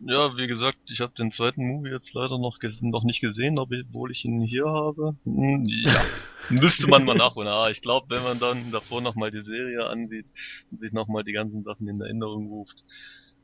Ja, 0.00 0.36
wie 0.36 0.46
gesagt, 0.46 0.78
ich 0.88 1.00
habe 1.00 1.14
den 1.14 1.30
zweiten 1.30 1.66
Movie 1.66 1.90
jetzt 1.90 2.12
leider 2.12 2.38
noch, 2.38 2.58
noch 2.82 3.04
nicht 3.04 3.20
gesehen, 3.20 3.58
obwohl 3.58 4.10
ich 4.10 4.26
ihn 4.26 4.42
hier 4.42 4.66
habe. 4.66 5.16
Hm, 5.24 5.64
ja, 5.64 6.04
müsste 6.50 6.86
man 6.86 7.04
mal 7.04 7.16
nach 7.16 7.34
und 7.34 7.46
nach. 7.46 7.70
Ich 7.70 7.80
glaube, 7.80 8.14
wenn 8.14 8.22
man 8.22 8.38
dann 8.38 8.70
davor 8.72 9.00
nochmal 9.00 9.30
die 9.30 9.40
Serie 9.40 9.86
ansieht 9.86 10.26
und 10.70 10.80
sich 10.80 10.92
nochmal 10.92 11.24
die 11.24 11.32
ganzen 11.32 11.64
Sachen 11.64 11.88
in 11.88 12.00
Erinnerung 12.00 12.48
ruft, 12.48 12.84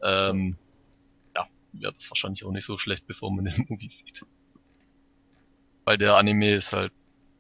ähm, 0.03 0.57
ja, 1.35 1.47
wird 1.73 1.97
es 1.99 2.11
wahrscheinlich 2.11 2.45
auch 2.45 2.53
nicht 2.53 2.67
so 2.67 2.77
schlecht, 2.77 3.07
bevor 3.07 3.33
man 3.33 3.47
den 3.47 3.67
Movie 3.71 3.89
sieht. 3.89 4.27
Weil 5.87 5.97
der 5.97 6.17
Anime 6.17 6.55
ist 6.55 6.73
halt 6.73 6.93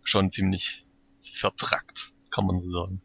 schon 0.04 0.30
ziemlich 0.30 0.86
vertrackt, 1.32 2.12
kann 2.30 2.46
man 2.46 2.60
so 2.60 2.70
sagen. 2.70 3.00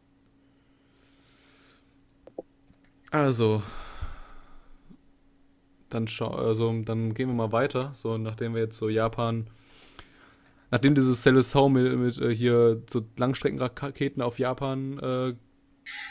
Also, 3.12 3.63
dann 5.89 6.07
also 6.19 6.81
dann 6.84 7.13
gehen 7.13 7.29
wir 7.29 7.36
mal 7.36 7.51
weiter. 7.51 7.91
So, 7.93 8.17
nachdem 8.17 8.53
wir 8.53 8.62
jetzt 8.62 8.77
so 8.77 8.89
Japan, 8.89 9.48
nachdem 10.72 10.96
dieses 10.96 11.22
Celestau 11.22 11.69
mit, 11.69 11.98
mit 11.98 12.17
äh, 12.17 12.36
hier 12.36 12.81
so 12.88 13.05
Langstreckenraketen 13.17 14.22
auf 14.22 14.39
Japan 14.39 15.00
äh, 15.00 15.36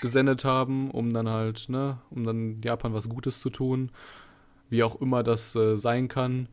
gesendet 0.00 0.44
haben, 0.44 0.90
um 0.90 1.12
dann 1.12 1.28
halt, 1.28 1.68
ne, 1.68 1.98
um 2.10 2.24
dann 2.24 2.62
Japan 2.62 2.94
was 2.94 3.08
Gutes 3.08 3.40
zu 3.40 3.50
tun, 3.50 3.90
wie 4.70 4.82
auch 4.82 5.00
immer 5.00 5.22
das 5.22 5.54
äh, 5.54 5.76
sein 5.76 6.08
kann, 6.08 6.48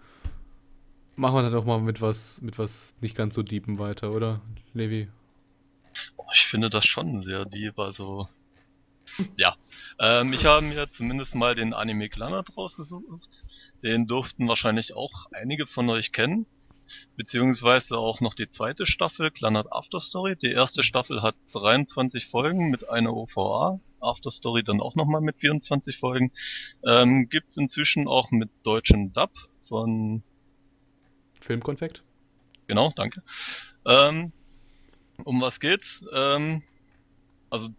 machen 1.16 1.36
wir 1.36 1.44
dann 1.44 1.54
doch 1.54 1.66
mal 1.66 1.80
mit 1.80 2.02
was, 2.02 2.42
mit 2.42 2.60
was 2.60 2.96
nicht 3.00 3.16
ganz 3.16 3.36
so 3.36 3.44
deepen 3.44 3.80
weiter, 3.80 4.12
oder, 4.12 4.42
Levi? 4.74 5.08
Oh, 6.18 6.26
ich 6.34 6.46
finde 6.46 6.70
das 6.70 6.86
schon 6.86 7.22
sehr 7.22 7.46
deep, 7.46 7.80
also. 7.80 8.28
Ja. 9.36 9.56
Ähm, 10.00 10.34
ich 10.34 10.46
habe 10.46 10.66
mir 10.66 10.90
zumindest 10.90 11.36
mal 11.36 11.56
den 11.56 11.74
Anime 11.74 12.10
Glanat 12.10 12.56
rausgesucht. 12.58 13.30
Den 13.84 14.08
durften 14.08 14.48
wahrscheinlich 14.48 14.96
auch 14.96 15.28
einige 15.32 15.68
von 15.68 15.90
euch 15.90 16.12
kennen. 16.12 16.46
Beziehungsweise 17.16 17.98
auch 17.98 18.22
noch 18.22 18.34
die 18.34 18.48
zweite 18.48 18.86
Staffel, 18.86 19.32
Glanat 19.32 19.72
After 19.72 20.00
Story. 20.00 20.36
Die 20.36 20.52
erste 20.52 20.84
Staffel 20.84 21.22
hat 21.22 21.36
23 21.54 22.28
Folgen 22.28 22.70
mit 22.70 22.90
einer 22.90 23.14
OVA. 23.14 23.80
After 24.00 24.32
Story 24.32 24.64
dann 24.64 24.82
auch 24.82 24.96
nochmal 24.96 25.22
mit 25.22 25.38
24 25.38 25.98
Folgen. 25.98 26.32
Ähm, 26.86 27.30
gibt's 27.30 27.58
inzwischen 27.58 28.08
auch 28.08 28.32
mit 28.32 28.50
deutschen 28.64 29.14
Dub 29.14 29.32
von 29.62 30.24
Filmkonfekt. 31.40 32.04
Genau, 32.68 32.92
danke. 32.96 33.22
Ähm, 33.86 34.32
um 35.24 35.42
was 35.42 35.60
geht's? 35.60 36.04
Ähm, 36.14 36.64
also 37.50 37.70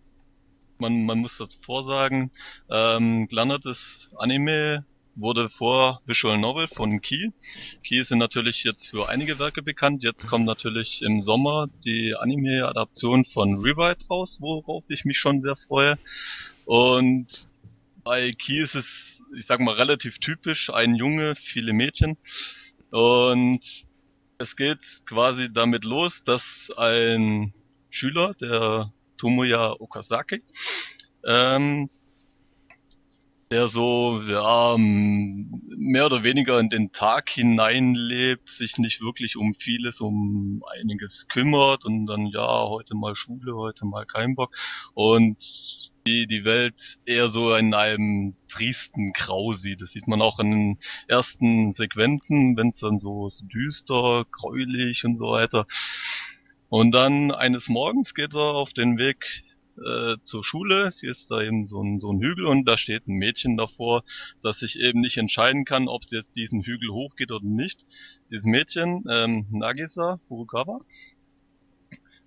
man, 0.79 1.05
man 1.05 1.19
muss 1.19 1.38
das 1.38 1.55
vorsagen, 1.57 2.31
ähm, 2.71 3.29
gelandetes 3.29 4.09
Anime 4.17 4.85
wurde 5.17 5.49
vor 5.49 6.00
Visual 6.07 6.38
Novel 6.38 6.69
von 6.69 7.00
Key. 7.00 7.31
Key 7.87 8.03
sind 8.03 8.19
natürlich 8.19 8.64
jetzt 8.64 8.88
für 8.88 9.09
einige 9.09 9.38
Werke 9.38 9.62
bekannt. 9.62 10.03
Jetzt 10.03 10.26
kommt 10.26 10.45
natürlich 10.45 11.03
im 11.03 11.23
Sommer 11.23 11.69
die 11.85 12.14
Anime-Adaption 12.17 13.25
von 13.25 13.59
Rewrite 13.59 14.07
raus, 14.09 14.38
worauf 14.41 14.85
ich 14.88 15.05
mich 15.05 15.19
schon 15.19 15.41
sehr 15.41 15.57
freue. 15.57 15.99
Und 16.64 17.49
bei 18.03 18.33
Key 18.33 18.61
ist 18.62 18.75
es, 18.75 19.23
ich 19.37 19.47
sag 19.47 19.61
mal, 19.61 19.75
relativ 19.75 20.19
typisch. 20.19 20.71
Ein 20.71 20.95
Junge, 20.95 21.37
viele 21.37 21.73
Mädchen. 21.73 22.17
Und 22.91 23.85
es 24.45 24.57
geht 24.57 25.03
quasi 25.07 25.51
damit 25.53 25.85
los, 25.85 26.23
dass 26.23 26.71
ein 26.77 27.55
Schüler, 27.89 28.35
der 28.35 28.93
Tomoya 29.17 29.73
Okazaki, 29.81 30.43
ähm, 31.27 31.89
der 33.51 33.69
so 33.69 34.21
ja, 34.27 34.77
mehr 34.77 36.07
oder 36.07 36.23
weniger 36.25 36.61
in 36.61 36.69
den 36.69 36.93
Tag 36.93 37.31
hineinlebt, 37.31 38.51
sich 38.51 38.77
nicht 38.77 39.01
wirklich 39.01 39.37
um 39.37 39.55
vieles, 39.55 40.03
um 40.03 40.63
einiges 40.79 41.27
kümmert 41.29 41.87
und 41.87 42.05
dann 42.07 42.27
ja, 42.27 42.69
heute 42.69 42.95
mal 42.95 43.15
Schule, 43.15 43.57
heute 43.57 43.87
mal 43.87 44.05
kein 44.05 44.35
Bock. 44.35 44.55
Und 44.93 45.94
die, 46.06 46.26
die 46.26 46.44
Welt 46.44 46.99
eher 47.06 47.28
so 47.28 47.54
in 47.54 47.75
einem 47.75 48.34
triesten 48.49 49.12
Grau 49.12 49.52
sieht. 49.52 49.80
Das 49.80 49.92
sieht 49.92 50.06
man 50.06 50.20
auch 50.20 50.38
in 50.38 50.50
den 50.50 50.78
ersten 51.08 51.73
Sequenzen, 51.73 52.56
wenn 52.56 52.68
es 52.68 52.78
dann 52.78 52.99
so, 52.99 53.28
so 53.28 53.44
düster, 53.46 54.26
gräulich 54.30 55.04
und 55.04 55.16
so 55.16 55.30
weiter. 55.30 55.66
Und 56.68 56.92
dann 56.92 57.30
eines 57.30 57.68
Morgens 57.68 58.14
geht 58.14 58.34
er 58.34 58.54
auf 58.54 58.73
den 58.73 58.99
Weg 58.99 59.44
äh, 59.78 60.16
zur 60.23 60.44
Schule, 60.44 60.92
hier 61.00 61.11
ist 61.11 61.30
da 61.30 61.42
eben 61.42 61.66
so 61.66 61.82
ein, 61.82 61.99
so 62.00 62.12
ein 62.12 62.20
Hügel 62.20 62.46
und 62.46 62.64
da 62.64 62.76
steht 62.76 63.08
ein 63.08 63.16
Mädchen 63.16 63.56
davor, 63.56 64.04
das 64.42 64.61
sich 64.61 64.78
eben 64.78 65.00
nicht 65.00 65.16
entscheiden 65.16 65.64
kann, 65.64 65.88
ob 65.88 66.04
sie 66.04 66.16
jetzt 66.16 66.37
diesen 66.37 66.62
Hügel 66.62 66.90
hochgeht 66.90 67.32
oder 67.32 67.44
nicht. 67.44 67.84
Dieses 68.30 68.44
Mädchen, 68.44 69.04
ähm, 69.11 69.46
Nagisa 69.50 70.20
Furukawa, 70.28 70.80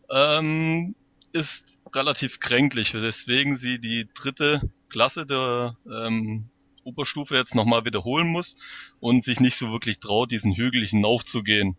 ähm, 0.09 0.95
ist 1.31 1.77
relativ 1.93 2.39
kränklich, 2.39 2.93
weswegen 2.93 3.55
sie 3.55 3.79
die 3.79 4.07
dritte 4.13 4.61
Klasse 4.89 5.25
der 5.25 5.77
ähm, 5.85 6.49
Oberstufe 6.83 7.35
jetzt 7.35 7.55
nochmal 7.55 7.85
wiederholen 7.85 8.27
muss 8.27 8.55
und 8.99 9.25
sich 9.25 9.39
nicht 9.39 9.57
so 9.57 9.71
wirklich 9.71 9.99
traut, 9.99 10.31
diesen 10.31 10.53
Hügel 10.53 10.87
hinaufzugehen. 10.87 11.75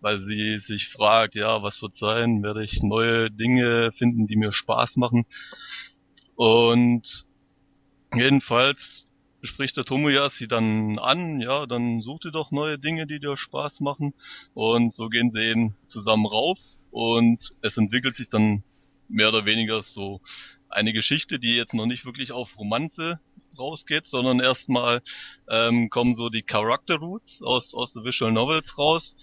Weil 0.00 0.20
sie 0.20 0.58
sich 0.58 0.88
fragt, 0.88 1.34
ja, 1.34 1.62
was 1.62 1.80
wird 1.80 1.94
sein? 1.94 2.42
Werde 2.42 2.62
ich 2.62 2.82
neue 2.82 3.30
Dinge 3.30 3.90
finden, 3.92 4.26
die 4.26 4.36
mir 4.36 4.52
Spaß 4.52 4.96
machen? 4.96 5.24
Und 6.36 7.24
jedenfalls 8.14 9.08
spricht 9.42 9.76
der 9.76 9.84
Tomoya 9.84 10.28
sie 10.28 10.48
dann 10.48 10.98
an, 10.98 11.40
ja, 11.40 11.66
dann 11.66 12.00
such 12.00 12.20
dir 12.20 12.32
doch 12.32 12.50
neue 12.50 12.78
Dinge, 12.78 13.06
die 13.06 13.18
dir 13.18 13.36
Spaß 13.36 13.80
machen. 13.80 14.14
Und 14.52 14.92
so 14.92 15.08
gehen 15.08 15.30
sie 15.30 15.42
eben 15.42 15.74
zusammen 15.86 16.26
rauf 16.26 16.58
und 16.90 17.54
es 17.60 17.76
entwickelt 17.76 18.14
sich 18.14 18.28
dann 18.28 18.62
mehr 19.14 19.28
oder 19.28 19.46
weniger 19.46 19.82
so 19.82 20.20
eine 20.68 20.92
Geschichte, 20.92 21.38
die 21.38 21.56
jetzt 21.56 21.74
noch 21.74 21.86
nicht 21.86 22.04
wirklich 22.04 22.32
auf 22.32 22.58
Romanze 22.58 23.20
rausgeht, 23.58 24.06
sondern 24.06 24.40
erstmal 24.40 25.02
ähm, 25.48 25.88
kommen 25.88 26.14
so 26.14 26.28
die 26.28 26.42
Character 26.42 26.96
Roots 26.96 27.42
aus, 27.42 27.74
aus 27.74 27.92
den 27.92 28.04
Visual 28.04 28.32
Novels 28.32 28.76
raus. 28.76 29.16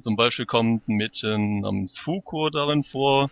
Zum 0.00 0.16
Beispiel 0.16 0.46
kommt 0.46 0.86
ein 0.88 0.96
Mädchen 0.96 1.60
namens 1.60 1.98
Fuko 1.98 2.50
darin 2.50 2.84
vor 2.84 3.30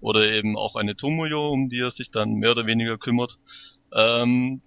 oder 0.00 0.30
eben 0.30 0.56
auch 0.56 0.76
eine 0.76 0.96
Tomoyo, 0.96 1.50
um 1.50 1.68
die 1.68 1.80
er 1.80 1.90
sich 1.90 2.10
dann 2.10 2.34
mehr 2.34 2.52
oder 2.52 2.66
weniger 2.66 2.96
kümmert. 2.96 3.38
Ähm, 3.92 4.62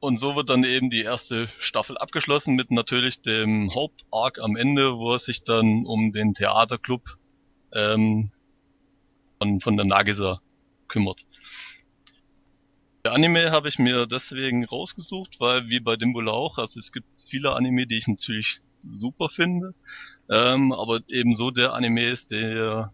und 0.00 0.18
so 0.18 0.34
wird 0.34 0.48
dann 0.48 0.64
eben 0.64 0.90
die 0.90 1.02
erste 1.02 1.48
Staffel 1.58 1.98
abgeschlossen 1.98 2.54
mit 2.54 2.70
natürlich 2.70 3.20
dem 3.20 3.74
Hauptarc 3.74 4.38
am 4.40 4.56
Ende, 4.56 4.96
wo 4.96 5.12
er 5.12 5.18
sich 5.18 5.44
dann 5.44 5.84
um 5.84 6.12
den 6.12 6.34
Theaterclub 6.34 7.18
ähm, 7.72 8.32
von, 9.42 9.60
von 9.60 9.76
der 9.76 9.86
Nagisa 9.86 10.40
kümmert. 10.86 11.26
Der 13.04 13.12
Anime 13.12 13.50
habe 13.50 13.68
ich 13.68 13.80
mir 13.80 14.06
deswegen 14.06 14.64
rausgesucht, 14.64 15.40
weil 15.40 15.68
wie 15.68 15.80
bei 15.80 15.96
Dimbula 15.96 16.30
auch, 16.30 16.58
also 16.58 16.78
es 16.78 16.92
gibt 16.92 17.08
viele 17.26 17.52
Anime, 17.52 17.88
die 17.88 17.98
ich 17.98 18.06
natürlich 18.06 18.60
super 18.98 19.28
finde, 19.28 19.74
ähm, 20.30 20.72
aber 20.72 21.00
ebenso 21.08 21.50
der 21.50 21.72
Anime 21.72 22.08
ist, 22.08 22.30
der 22.30 22.92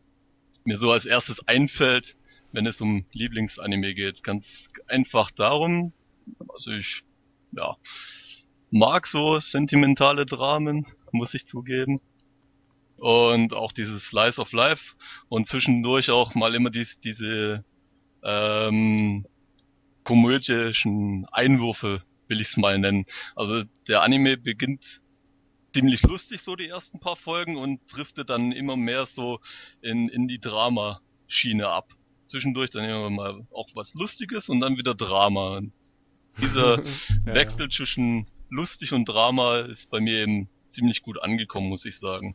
mir 0.64 0.78
so 0.78 0.90
als 0.90 1.05
erstes 1.05 1.47
einfällt, 1.47 2.17
wenn 2.52 2.64
es 2.64 2.81
um 2.81 3.05
Lieblingsanime 3.12 3.93
geht. 3.93 4.25
Ganz 4.25 4.71
einfach 4.87 5.31
darum, 5.31 5.93
also 6.49 6.71
ich, 6.71 7.02
ja, 7.52 7.76
mag 8.71 9.07
so 9.07 9.38
sentimentale 9.38 10.25
Dramen, 10.25 10.87
muss 11.12 11.35
ich 11.35 11.47
zugeben 11.47 12.00
und 12.99 13.55
auch 13.55 13.73
dieses 13.73 14.07
Slice 14.07 14.40
of 14.40 14.52
Life 14.52 14.95
und 15.28 15.47
zwischendurch 15.47 16.11
auch 16.11 16.35
mal 16.35 16.55
immer 16.55 16.71
dies, 16.71 17.00
diese 17.00 17.64
ähm, 18.23 19.26
komödischen 20.05 21.26
Einwürfe, 21.31 22.02
will 22.26 22.40
ich 22.40 22.49
es 22.49 22.57
mal 22.57 22.78
nennen. 22.78 23.07
Also 23.37 23.62
der 23.87 24.02
Anime 24.02 24.37
beginnt 24.37 25.00
ziemlich 25.73 26.02
lustig 26.02 26.43
so 26.43 26.57
die 26.57 26.67
ersten 26.67 26.99
paar 26.99 27.17
Folgen 27.17 27.57
und 27.57 27.81
driftet 27.90 28.31
dann 28.31 28.52
immer 28.52 28.76
mehr 28.76 29.07
so 29.07 29.38
in, 29.81 30.09
in 30.09 30.28
die 30.28 30.40
Drama-Schiene 30.40 31.69
ab. 31.69 31.93
Zwischendurch 32.26 32.71
dann 32.71 32.85
immer 32.85 33.11
mal 33.11 33.47
auch 33.52 33.69
was 33.75 33.95
Lustiges 33.95 34.49
und 34.49 34.61
dann 34.61 34.76
wieder 34.76 34.95
Drama. 34.95 35.59
Und 35.59 35.73
dieser 36.40 36.85
ja, 37.26 37.35
Wechsel 37.35 37.62
ja. 37.62 37.71
zwischen 37.71 38.26
lustig 38.50 38.93
und 38.93 39.09
Drama 39.09 39.61
ist 39.61 39.90
bei 39.90 40.00
mir 40.00 40.23
eben 40.23 40.49
ziemlich 40.71 41.02
gut 41.02 41.23
angekommen, 41.23 41.69
muss 41.69 41.85
ich 41.85 41.99
sagen. 41.99 42.35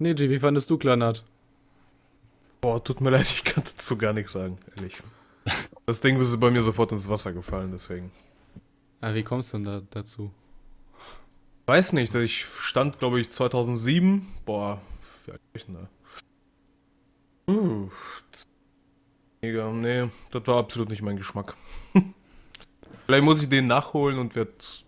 Neji, 0.00 0.30
wie 0.30 0.38
fandest 0.38 0.70
du 0.70 0.78
Kleinert? 0.78 1.22
Boah, 2.62 2.82
tut 2.82 3.02
mir 3.02 3.10
leid, 3.16 3.26
ich 3.30 3.44
kann 3.44 3.62
dazu 3.62 3.98
gar 3.98 4.14
nichts 4.14 4.32
sagen, 4.32 4.56
ehrlich. 4.74 4.96
Das 5.84 6.00
Ding 6.00 6.18
ist 6.18 6.40
bei 6.40 6.50
mir 6.50 6.62
sofort 6.62 6.92
ins 6.92 7.06
Wasser 7.06 7.34
gefallen, 7.34 7.70
deswegen. 7.72 8.10
Ah, 9.02 9.12
wie 9.12 9.22
kommst 9.22 9.52
du 9.52 9.58
denn 9.58 9.64
da, 9.64 9.82
dazu? 9.90 10.30
Weiß 11.66 11.92
nicht, 11.92 12.14
ich 12.14 12.46
stand, 12.60 12.98
glaube 12.98 13.20
ich, 13.20 13.30
2007. 13.30 14.26
Boah, 14.46 14.80
wie 15.26 15.32
alt 15.32 15.40
ich 15.52 15.66
denn 15.66 15.74
da? 15.74 15.88
Uh, 17.52 17.90
mega, 19.42 19.70
nee, 19.70 20.08
das 20.30 20.46
war 20.46 20.56
absolut 20.56 20.88
nicht 20.88 21.02
mein 21.02 21.16
Geschmack. 21.16 21.56
vielleicht 23.06 23.24
muss 23.24 23.42
ich 23.42 23.50
den 23.50 23.66
nachholen 23.66 24.18
und 24.18 24.34
werd, 24.34 24.86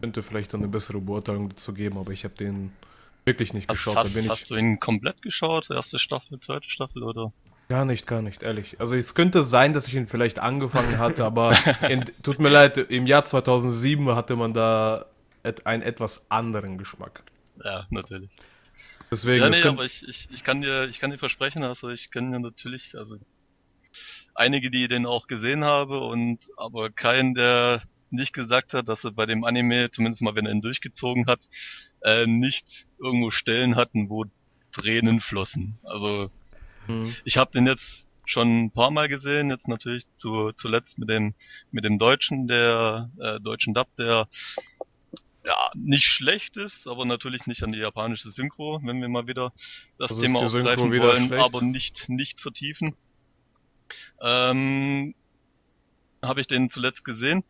könnte 0.00 0.22
vielleicht 0.22 0.54
dann 0.54 0.60
eine 0.60 0.68
bessere 0.68 1.00
Beurteilung 1.00 1.50
dazu 1.50 1.74
geben, 1.74 1.98
aber 1.98 2.12
ich 2.12 2.24
habe 2.24 2.34
den 2.34 2.72
wirklich 3.30 3.54
nicht 3.54 3.68
geschaut. 3.68 3.96
Hast, 3.96 4.16
hast, 4.16 4.28
hast 4.28 4.50
du 4.50 4.56
ihn 4.56 4.80
komplett 4.80 5.22
geschaut? 5.22 5.70
Erste 5.70 5.98
Staffel, 5.98 6.40
zweite 6.40 6.68
Staffel 6.68 7.04
oder? 7.04 7.32
Gar 7.68 7.84
nicht, 7.84 8.08
gar 8.08 8.20
nicht, 8.20 8.42
ehrlich. 8.42 8.80
Also 8.80 8.96
es 8.96 9.14
könnte 9.14 9.44
sein, 9.44 9.72
dass 9.72 9.86
ich 9.86 9.94
ihn 9.94 10.08
vielleicht 10.08 10.40
angefangen 10.40 10.98
hatte, 10.98 11.24
aber 11.24 11.56
in, 11.88 12.04
tut 12.22 12.40
mir 12.40 12.48
leid, 12.48 12.76
im 12.76 13.06
Jahr 13.06 13.24
2007 13.24 14.12
hatte 14.16 14.34
man 14.34 14.52
da 14.52 15.06
einen 15.62 15.82
etwas 15.82 16.28
anderen 16.30 16.78
Geschmack. 16.78 17.22
Ja, 17.64 17.86
natürlich. 17.90 18.30
Deswegen, 19.10 19.44
ja, 19.44 19.50
nee, 19.50 19.62
aber 19.62 19.84
ich, 19.84 20.06
ich, 20.08 20.28
ich, 20.32 20.42
kann 20.42 20.62
dir, 20.62 20.88
ich 20.88 20.98
kann 20.98 21.12
dir 21.12 21.18
versprechen, 21.18 21.62
also 21.62 21.90
ich 21.90 22.10
kenne 22.10 22.32
ja 22.32 22.38
natürlich, 22.40 22.96
also 22.98 23.18
einige, 24.34 24.70
die 24.70 24.88
den 24.88 25.06
auch 25.06 25.28
gesehen 25.28 25.64
habe 25.64 26.00
und 26.00 26.38
aber 26.56 26.90
keinen, 26.90 27.34
der 27.34 27.82
nicht 28.10 28.32
gesagt 28.32 28.74
hat, 28.74 28.88
dass 28.88 29.04
er 29.04 29.12
bei 29.12 29.26
dem 29.26 29.44
Anime, 29.44 29.90
zumindest 29.92 30.22
mal 30.22 30.34
wenn 30.34 30.46
er 30.46 30.52
ihn 30.52 30.60
durchgezogen 30.60 31.26
hat, 31.26 31.48
äh, 32.02 32.26
nicht 32.26 32.86
irgendwo 32.98 33.30
Stellen 33.30 33.76
hatten, 33.76 34.08
wo 34.08 34.24
Tränen 34.72 35.20
flossen. 35.20 35.78
Also 35.82 36.30
mhm. 36.86 37.14
ich 37.24 37.36
habe 37.36 37.52
den 37.52 37.66
jetzt 37.66 38.06
schon 38.24 38.64
ein 38.64 38.70
paar 38.70 38.90
Mal 38.90 39.08
gesehen, 39.08 39.50
jetzt 39.50 39.68
natürlich 39.68 40.10
zu, 40.12 40.52
zuletzt 40.52 40.98
mit 40.98 41.10
dem, 41.10 41.34
mit 41.72 41.84
dem 41.84 41.98
Deutschen, 41.98 42.46
der 42.46 43.10
äh, 43.18 43.40
deutschen 43.40 43.74
Dub, 43.74 43.88
der 43.96 44.28
ja, 45.44 45.70
nicht 45.74 46.04
schlecht 46.04 46.56
ist, 46.56 46.86
aber 46.86 47.04
natürlich 47.04 47.46
nicht 47.46 47.62
an 47.62 47.72
die 47.72 47.78
japanische 47.78 48.30
Synchro, 48.30 48.80
wenn 48.84 49.00
wir 49.00 49.08
mal 49.08 49.26
wieder 49.26 49.52
das, 49.98 50.10
das 50.10 50.20
Thema 50.20 50.40
aufgreifen 50.40 50.90
wollen, 50.90 51.26
schlecht. 51.26 51.44
aber 51.44 51.62
nicht, 51.62 52.08
nicht 52.08 52.40
vertiefen. 52.40 52.94
Ähm, 54.20 55.14
Habe 56.22 56.40
ich 56.40 56.46
den 56.46 56.70
zuletzt 56.70 57.04
gesehen 57.04 57.42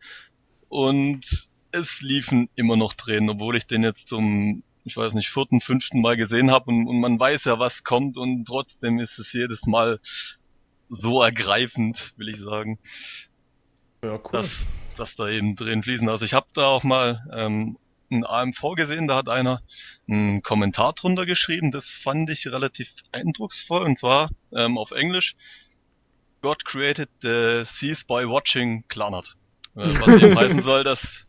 und 0.69 1.49
es 1.71 2.01
liefen 2.01 2.49
immer 2.55 2.75
noch 2.75 2.93
Tränen, 2.93 3.29
obwohl 3.29 3.55
ich 3.55 3.67
den 3.67 3.83
jetzt 3.83 4.07
zum, 4.07 4.63
ich 4.83 4.97
weiß 4.97 5.13
nicht, 5.13 5.29
vierten, 5.29 5.61
fünften 5.61 6.01
Mal 6.01 6.17
gesehen 6.17 6.51
habe 6.51 6.71
und, 6.71 6.87
und 6.87 6.99
man 6.99 7.19
weiß 7.19 7.45
ja, 7.45 7.59
was 7.59 7.83
kommt 7.83 8.17
und 8.17 8.45
trotzdem 8.45 8.99
ist 8.99 9.19
es 9.19 9.33
jedes 9.33 9.65
Mal 9.67 9.99
so 10.89 11.21
ergreifend, 11.21 12.13
will 12.17 12.29
ich 12.29 12.39
sagen. 12.39 12.79
Ja, 14.03 14.13
cool. 14.15 14.31
Dass, 14.31 14.67
dass 14.95 15.15
da 15.15 15.29
eben 15.29 15.55
Tränen 15.55 15.83
fließen. 15.83 16.09
Also 16.09 16.25
ich 16.25 16.33
habe 16.33 16.47
da 16.53 16.67
auch 16.67 16.83
mal 16.83 17.21
ähm, 17.33 17.77
ein 18.11 18.25
AMV 18.25 18.75
gesehen, 18.75 19.07
da 19.07 19.15
hat 19.17 19.29
einer 19.29 19.61
einen 20.07 20.43
Kommentar 20.43 20.93
drunter 20.93 21.25
geschrieben, 21.25 21.71
das 21.71 21.89
fand 21.89 22.29
ich 22.29 22.47
relativ 22.47 22.89
eindrucksvoll 23.11 23.83
und 23.83 23.97
zwar 23.97 24.29
ähm, 24.53 24.77
auf 24.77 24.91
Englisch 24.91 25.35
God 26.41 26.65
created 26.65 27.09
the 27.21 27.63
seas 27.67 28.03
by 28.03 28.27
watching 28.27 28.83
Clanat. 28.87 29.35
Äh, 29.75 29.87
was 29.99 30.21
eben 30.21 30.37
heißen 30.37 30.61
soll, 30.63 30.83
dass 30.83 31.27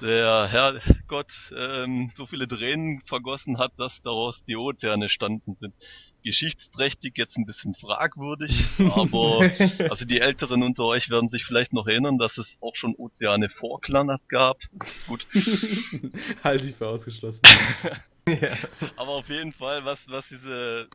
der 0.00 0.48
Herr 0.50 0.80
Gott 1.06 1.32
ähm, 1.56 2.10
so 2.14 2.26
viele 2.26 2.46
Tränen 2.46 3.02
vergossen 3.04 3.58
hat, 3.58 3.72
dass 3.78 4.02
daraus 4.02 4.44
die 4.44 4.56
Ozeane 4.56 5.08
standen 5.08 5.54
sind. 5.54 5.74
Geschichtsträchtig 6.22 7.14
jetzt 7.16 7.36
ein 7.36 7.46
bisschen 7.46 7.74
fragwürdig, 7.74 8.64
aber 8.78 9.50
also 9.90 10.04
die 10.04 10.20
Älteren 10.20 10.62
unter 10.62 10.84
euch 10.84 11.10
werden 11.10 11.30
sich 11.30 11.44
vielleicht 11.44 11.72
noch 11.72 11.86
erinnern, 11.86 12.18
dass 12.18 12.38
es 12.38 12.58
auch 12.60 12.76
schon 12.76 12.94
Ozeane 12.94 13.48
vor 13.48 13.80
Klanat 13.80 14.28
gab. 14.28 14.58
Gut. 15.06 15.26
Halte 16.44 16.68
ich 16.68 16.76
für 16.76 16.88
ausgeschlossen. 16.88 17.42
ja. 18.28 18.52
Aber 18.96 19.12
auf 19.12 19.28
jeden 19.28 19.52
Fall, 19.52 19.84
was, 19.84 20.08
was 20.08 20.28
diese 20.28 20.88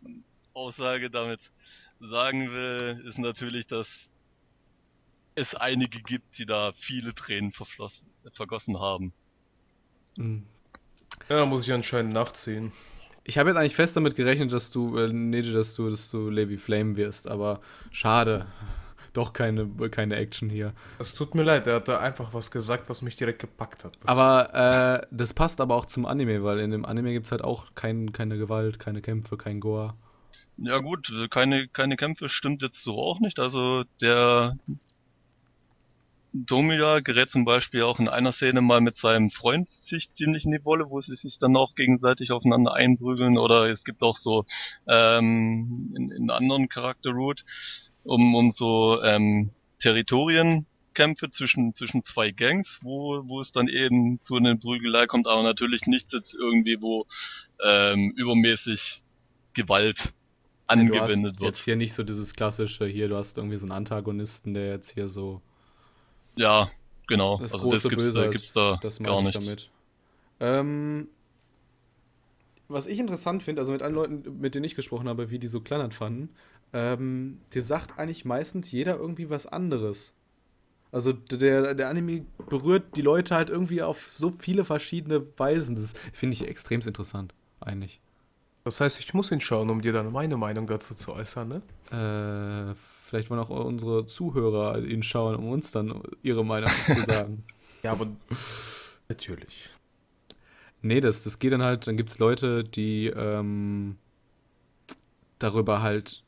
Aussage 0.54 1.10
damit 1.10 1.40
sagen 2.00 2.52
will, 2.52 3.04
ist 3.08 3.18
natürlich, 3.18 3.68
dass 3.68 4.12
es 5.36 5.54
einige 5.54 6.02
gibt, 6.02 6.38
die 6.38 6.46
da 6.46 6.74
viele 6.78 7.14
Tränen 7.14 7.54
vergossen 8.34 8.80
haben. 8.80 9.14
Mhm. 10.16 10.44
Ja, 11.30 11.46
muss 11.46 11.66
ich 11.66 11.74
anscheinend 11.74 12.14
nachziehen. 12.14 12.72
Ich 13.24 13.38
habe 13.38 13.50
jetzt 13.50 13.58
eigentlich 13.58 13.76
fest 13.76 13.96
damit 13.96 14.16
gerechnet, 14.16 14.52
dass 14.54 14.72
du, 14.72 14.98
äh, 14.98 15.12
Neji, 15.12 15.52
dass 15.52 15.76
du, 15.76 15.90
dass 15.90 16.12
du 16.12 16.30
Levi 16.30 16.58
Flame 16.58 16.96
wirst, 16.96 17.28
aber 17.28 17.60
schade. 17.92 18.46
Doch 19.14 19.32
keine, 19.32 19.68
keine 19.90 20.18
Action 20.18 20.50
hier. 20.50 20.74
Es 21.00 21.16
tut 21.16 21.36
mir 21.36 21.44
leid, 21.44 21.68
er 21.68 21.76
hat 21.76 21.88
da 21.88 22.00
einfach 22.00 22.34
was 22.34 22.52
gesagt, 22.52 22.90
was 22.90 23.02
mich 23.02 23.16
direkt 23.16 23.40
gepackt 23.40 23.86
hat. 23.86 23.98
Das 24.02 24.18
aber 24.18 25.04
äh, 25.04 25.08
das 25.10 25.34
passt 25.34 25.62
aber 25.62 25.76
auch 25.76 25.86
zum 25.86 26.06
Anime, 26.06 26.44
weil 26.44 26.60
in 26.60 26.72
dem 26.72 26.86
Anime 26.86 27.14
gibt 27.14 27.26
es 27.26 27.32
halt 27.32 27.42
auch 27.42 27.74
kein, 27.76 28.12
keine 28.12 28.38
Gewalt, 28.38 28.78
keine 28.78 29.02
Kämpfe, 29.02 29.38
kein 29.38 29.62
Gore. 29.62 29.94
Ja 30.58 30.80
gut, 30.80 31.12
keine, 31.32 31.70
keine 31.70 31.96
Kämpfe 31.96 32.28
stimmt 32.28 32.62
jetzt 32.62 32.84
so 32.84 33.00
auch 33.00 33.22
nicht. 33.22 33.40
Also 33.40 33.86
der 34.02 34.58
Domia 36.38 37.00
gerät 37.00 37.32
zum 37.32 37.46
Beispiel 37.46 37.84
auch 37.84 37.98
in 37.98 38.10
einer 38.10 38.34
Szene 38.34 38.62
mal 38.62 38.82
mit 38.82 38.98
seinem 38.98 39.30
Freund 39.32 39.74
sich 39.74 40.12
ziemlich 40.12 40.44
in 40.44 40.52
die 40.52 40.66
Wolle, 40.66 40.90
wo 40.90 41.00
sie 41.00 41.16
sich 41.16 41.40
dann 41.40 41.56
auch 41.56 41.76
gegenseitig 41.76 42.32
aufeinander 42.32 42.74
einprügeln. 42.74 43.38
Oder 43.38 43.68
es 43.68 43.86
gibt 43.86 44.02
auch 44.04 44.18
so 44.18 44.46
ähm, 44.86 45.94
in, 45.96 46.12
in 46.12 46.30
anderen 46.30 46.68
Charakter-Route 46.68 47.44
um, 48.04 48.36
um 48.36 48.52
so 48.52 49.02
ähm, 49.02 49.52
Territorienkämpfe 49.80 51.30
zwischen, 51.30 51.74
zwischen 51.74 52.04
zwei 52.04 52.32
Gangs, 52.32 52.80
wo, 52.84 53.24
wo 53.26 53.40
es 53.40 53.54
dann 53.54 53.70
eben 53.70 54.22
zu 54.22 54.36
einer 54.36 54.58
Prügelei 54.58 55.08
kommt, 55.08 55.28
aber 55.28 55.42
natürlich 55.42 55.86
nichts 55.86 56.14
jetzt 56.14 56.34
irgendwie, 56.34 56.82
wo 56.82 57.08
ähm, 57.64 58.12
übermäßig 58.18 59.04
Gewalt 59.54 60.14
angewendet 60.68 61.40
wird. 61.40 61.56
Jetzt 61.56 61.64
hier 61.64 61.78
nicht 61.78 61.94
so 61.94 62.04
dieses 62.04 62.34
klassische, 62.34 62.88
hier 62.88 63.08
du 63.08 63.16
hast 63.16 63.38
irgendwie 63.38 63.58
so 63.58 63.64
einen 63.64 63.72
Antagonisten, 63.72 64.54
der 64.54 64.68
jetzt 64.68 64.92
hier 64.92 65.08
so 65.08 65.42
ja, 66.36 66.70
genau. 67.08 67.38
Das 67.40 67.54
also 67.54 67.72
das 67.72 67.84
gibt's, 67.84 68.14
da, 68.14 68.28
gibt's 68.28 68.54
da 68.54 68.80
das 68.82 69.00
gar 69.00 69.22
nicht. 69.22 69.36
Damit. 69.36 69.70
Ähm, 70.40 71.08
was 72.68 72.88
ich 72.88 73.00
interessant 73.00 73.44
finde, 73.44 73.62
also 73.62 73.72
mit 73.72 73.82
allen 73.82 73.96
Leuten, 73.96 74.40
mit 74.40 74.56
denen 74.56 74.66
ich 74.66 74.76
gesprochen 74.76 75.08
habe, 75.08 75.30
wie 75.30 75.40
die 75.40 75.48
so 75.48 75.62
Kleinert 75.62 75.94
fanden, 75.94 76.30
ähm, 76.74 77.40
dir 77.54 77.62
sagt 77.62 78.00
eigentlich 78.00 78.26
meistens 78.26 78.72
jeder 78.72 78.98
irgendwie 78.98 79.30
was 79.30 79.46
anderes. 79.46 80.14
Also 80.92 81.14
der, 81.14 81.74
der 81.74 81.90
Anime 81.90 82.26
berührt 82.50 82.96
die 82.96 83.02
Leute 83.02 83.36
halt 83.36 83.50
irgendwie 83.50 83.82
auf 83.82 84.10
so 84.10 84.34
viele 84.40 84.64
verschiedene 84.64 85.26
Weisen. 85.38 85.76
Das 85.76 85.94
finde 86.14 86.34
ich 86.36 86.48
extrem 86.48 86.82
interessant, 86.82 87.34
eigentlich. 87.60 88.00
Das 88.64 88.82
heißt, 88.82 89.00
ich 89.00 89.14
muss 89.14 89.32
ihn 89.32 89.42
schauen, 89.42 89.70
um 89.70 89.82
dir 89.82 89.94
dann 89.94 90.12
meine 90.12 90.38
Meinung 90.38 90.66
dazu 90.68 90.96
zu 90.96 91.14
äußern, 91.14 91.48
ne? 91.48 92.72
Äh, 92.72 92.76
vielleicht 93.06 93.30
wollen 93.30 93.40
auch 93.40 93.50
unsere 93.52 94.06
Zuhörer 94.08 94.84
ihn 94.84 95.04
schauen, 95.04 95.36
um 95.36 95.50
uns 95.50 95.72
dann 95.72 96.02
ihre 96.24 96.44
Meinung 96.44 96.72
zu 96.88 97.02
sagen. 97.06 97.44
ja, 97.84 97.92
aber 97.92 98.08
natürlich. 99.08 99.70
Nee, 100.82 101.02
das, 101.02 101.24
das 101.24 101.38
geht 101.38 101.52
dann 101.52 101.62
halt, 101.62 101.86
dann 101.86 101.98
gibt 101.98 102.10
es 102.10 102.20
Leute, 102.20 102.64
die 102.64 103.08
ähm, 103.08 103.98
darüber 105.38 105.84
halt, 105.84 106.24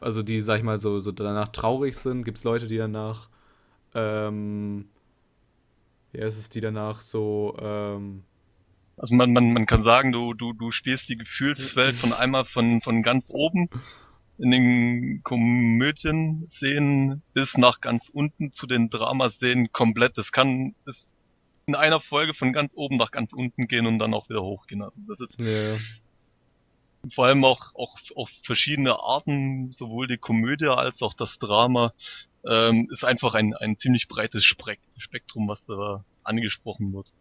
also 0.00 0.22
die, 0.22 0.40
sag 0.40 0.58
ich 0.58 0.64
mal, 0.64 0.78
so, 0.78 1.00
so 1.00 1.10
danach 1.10 1.48
traurig 1.48 1.96
sind, 1.96 2.22
gibt 2.22 2.38
es 2.38 2.44
Leute, 2.44 2.68
die 2.68 2.76
danach, 2.76 3.28
ähm, 3.94 4.88
ja, 6.12 6.26
ist 6.26 6.38
es 6.38 6.48
die 6.48 6.60
danach 6.60 7.00
so, 7.00 7.56
ähm, 7.60 8.22
also 8.96 9.16
man, 9.16 9.32
man, 9.32 9.52
man 9.52 9.66
kann 9.66 9.82
sagen, 9.82 10.12
du, 10.12 10.32
du, 10.32 10.52
du 10.52 10.70
spielst 10.70 11.08
die 11.08 11.16
Gefühlswelt 11.16 11.94
von 11.96 12.12
einmal 12.12 12.44
von, 12.44 12.80
von 12.82 13.02
ganz 13.02 13.30
oben 13.30 13.68
in 14.38 14.50
den 14.50 15.22
Komödien-Szenen 15.22 17.22
bis 17.32 17.56
nach 17.56 17.80
ganz 17.80 18.08
unten 18.08 18.52
zu 18.52 18.66
den 18.66 18.90
Dramaszenen 18.90 19.72
komplett. 19.72 20.18
Das 20.18 20.32
kann 20.32 20.74
ist 20.84 21.08
in 21.66 21.74
einer 21.74 22.00
Folge 22.00 22.34
von 22.34 22.52
ganz 22.52 22.74
oben 22.76 22.96
nach 22.96 23.10
ganz 23.10 23.32
unten 23.32 23.66
gehen 23.66 23.86
und 23.86 23.98
dann 23.98 24.14
auch 24.14 24.28
wieder 24.28 24.42
hochgehen. 24.42 24.82
Also 24.82 25.00
das 25.08 25.20
ist 25.20 25.40
ja. 25.40 25.76
vor 27.10 27.26
allem 27.26 27.44
auch, 27.44 27.74
auch, 27.74 27.98
auch 28.14 28.28
verschiedene 28.44 29.00
Arten, 29.00 29.72
sowohl 29.72 30.06
die 30.06 30.18
Komödie 30.18 30.68
als 30.68 31.02
auch 31.02 31.14
das 31.14 31.38
Drama, 31.38 31.92
ähm, 32.44 32.88
ist 32.90 33.04
einfach 33.04 33.34
ein, 33.34 33.54
ein 33.54 33.78
ziemlich 33.78 34.06
breites 34.06 34.44
Spektrum, 34.44 35.48
was 35.48 35.64
da 35.64 36.04
angesprochen 36.22 36.92
wird. 36.92 37.12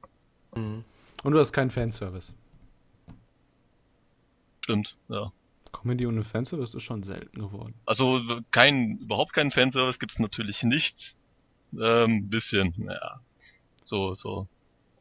Mhm. 0.56 0.84
Und 1.24 1.34
du 1.34 1.40
hast 1.40 1.54
keinen 1.54 1.72
Fanservice. 1.72 2.34
Stimmt, 4.62 4.96
ja. 5.10 5.32
Comedy 5.76 6.08
ohne 6.08 6.24
Fanservice 6.24 6.76
ist 6.76 6.84
schon 6.84 7.04
selten 7.04 7.40
geworden. 7.40 7.74
Also 7.86 8.22
kein, 8.52 8.98
überhaupt 9.00 9.34
keinen 9.34 9.52
Fanservice 9.52 10.00
gibt 10.00 10.14
es 10.14 10.20
natürlich 10.20 10.64
nicht. 10.64 11.16
Ähm, 11.80 12.30
bisschen, 12.30 12.74
naja. 12.78 13.20
So, 13.84 14.14
so 14.14 14.48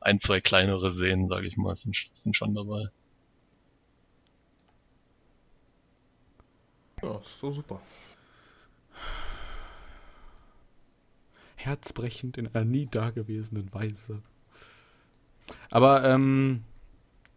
ein, 0.01 0.21
zwei 0.21 0.41
kleinere 0.41 0.93
Szenen, 0.93 1.29
sage 1.29 1.47
ich 1.47 1.57
mal, 1.57 1.77
sind, 1.77 1.97
sind 2.13 2.37
schon 2.37 2.55
dabei. 2.55 2.89
Ja, 7.03 7.19
ist 7.19 7.39
so 7.39 7.53
super. 7.53 7.81
Herzbrechend 11.57 12.37
in 12.37 12.49
einer 12.49 12.65
nie 12.65 12.87
dagewesenen 12.87 13.73
Weise. 13.73 14.23
Aber 15.71 16.05
ähm, 16.05 16.65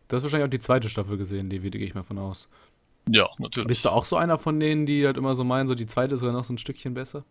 du 0.07 0.15
hast 0.15 0.23
wahrscheinlich 0.23 0.47
auch 0.47 0.51
die 0.51 0.59
zweite 0.59 0.89
Staffel 0.89 1.17
gesehen, 1.17 1.49
die 1.49 1.59
gehe 1.59 1.85
ich 1.85 1.95
mal 1.95 2.03
von 2.03 2.17
aus. 2.17 2.49
Ja, 3.07 3.29
natürlich. 3.37 3.67
Bist 3.67 3.85
du 3.85 3.89
auch 3.89 4.05
so 4.05 4.15
einer 4.15 4.37
von 4.37 4.59
denen, 4.59 4.85
die 4.85 5.05
halt 5.05 5.17
immer 5.17 5.33
so 5.35 5.43
meinen, 5.43 5.67
so 5.67 5.75
die 5.75 5.85
zweite 5.85 6.15
ist 6.15 6.19
sogar 6.19 6.33
noch 6.33 6.43
so 6.43 6.53
ein 6.53 6.57
Stückchen 6.57 6.93
besser? 6.93 7.23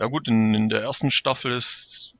Ja 0.00 0.06
gut, 0.06 0.28
in, 0.28 0.54
in 0.54 0.68
der 0.68 0.82
ersten 0.82 1.10
Staffel 1.10 1.52
ist 1.52 2.14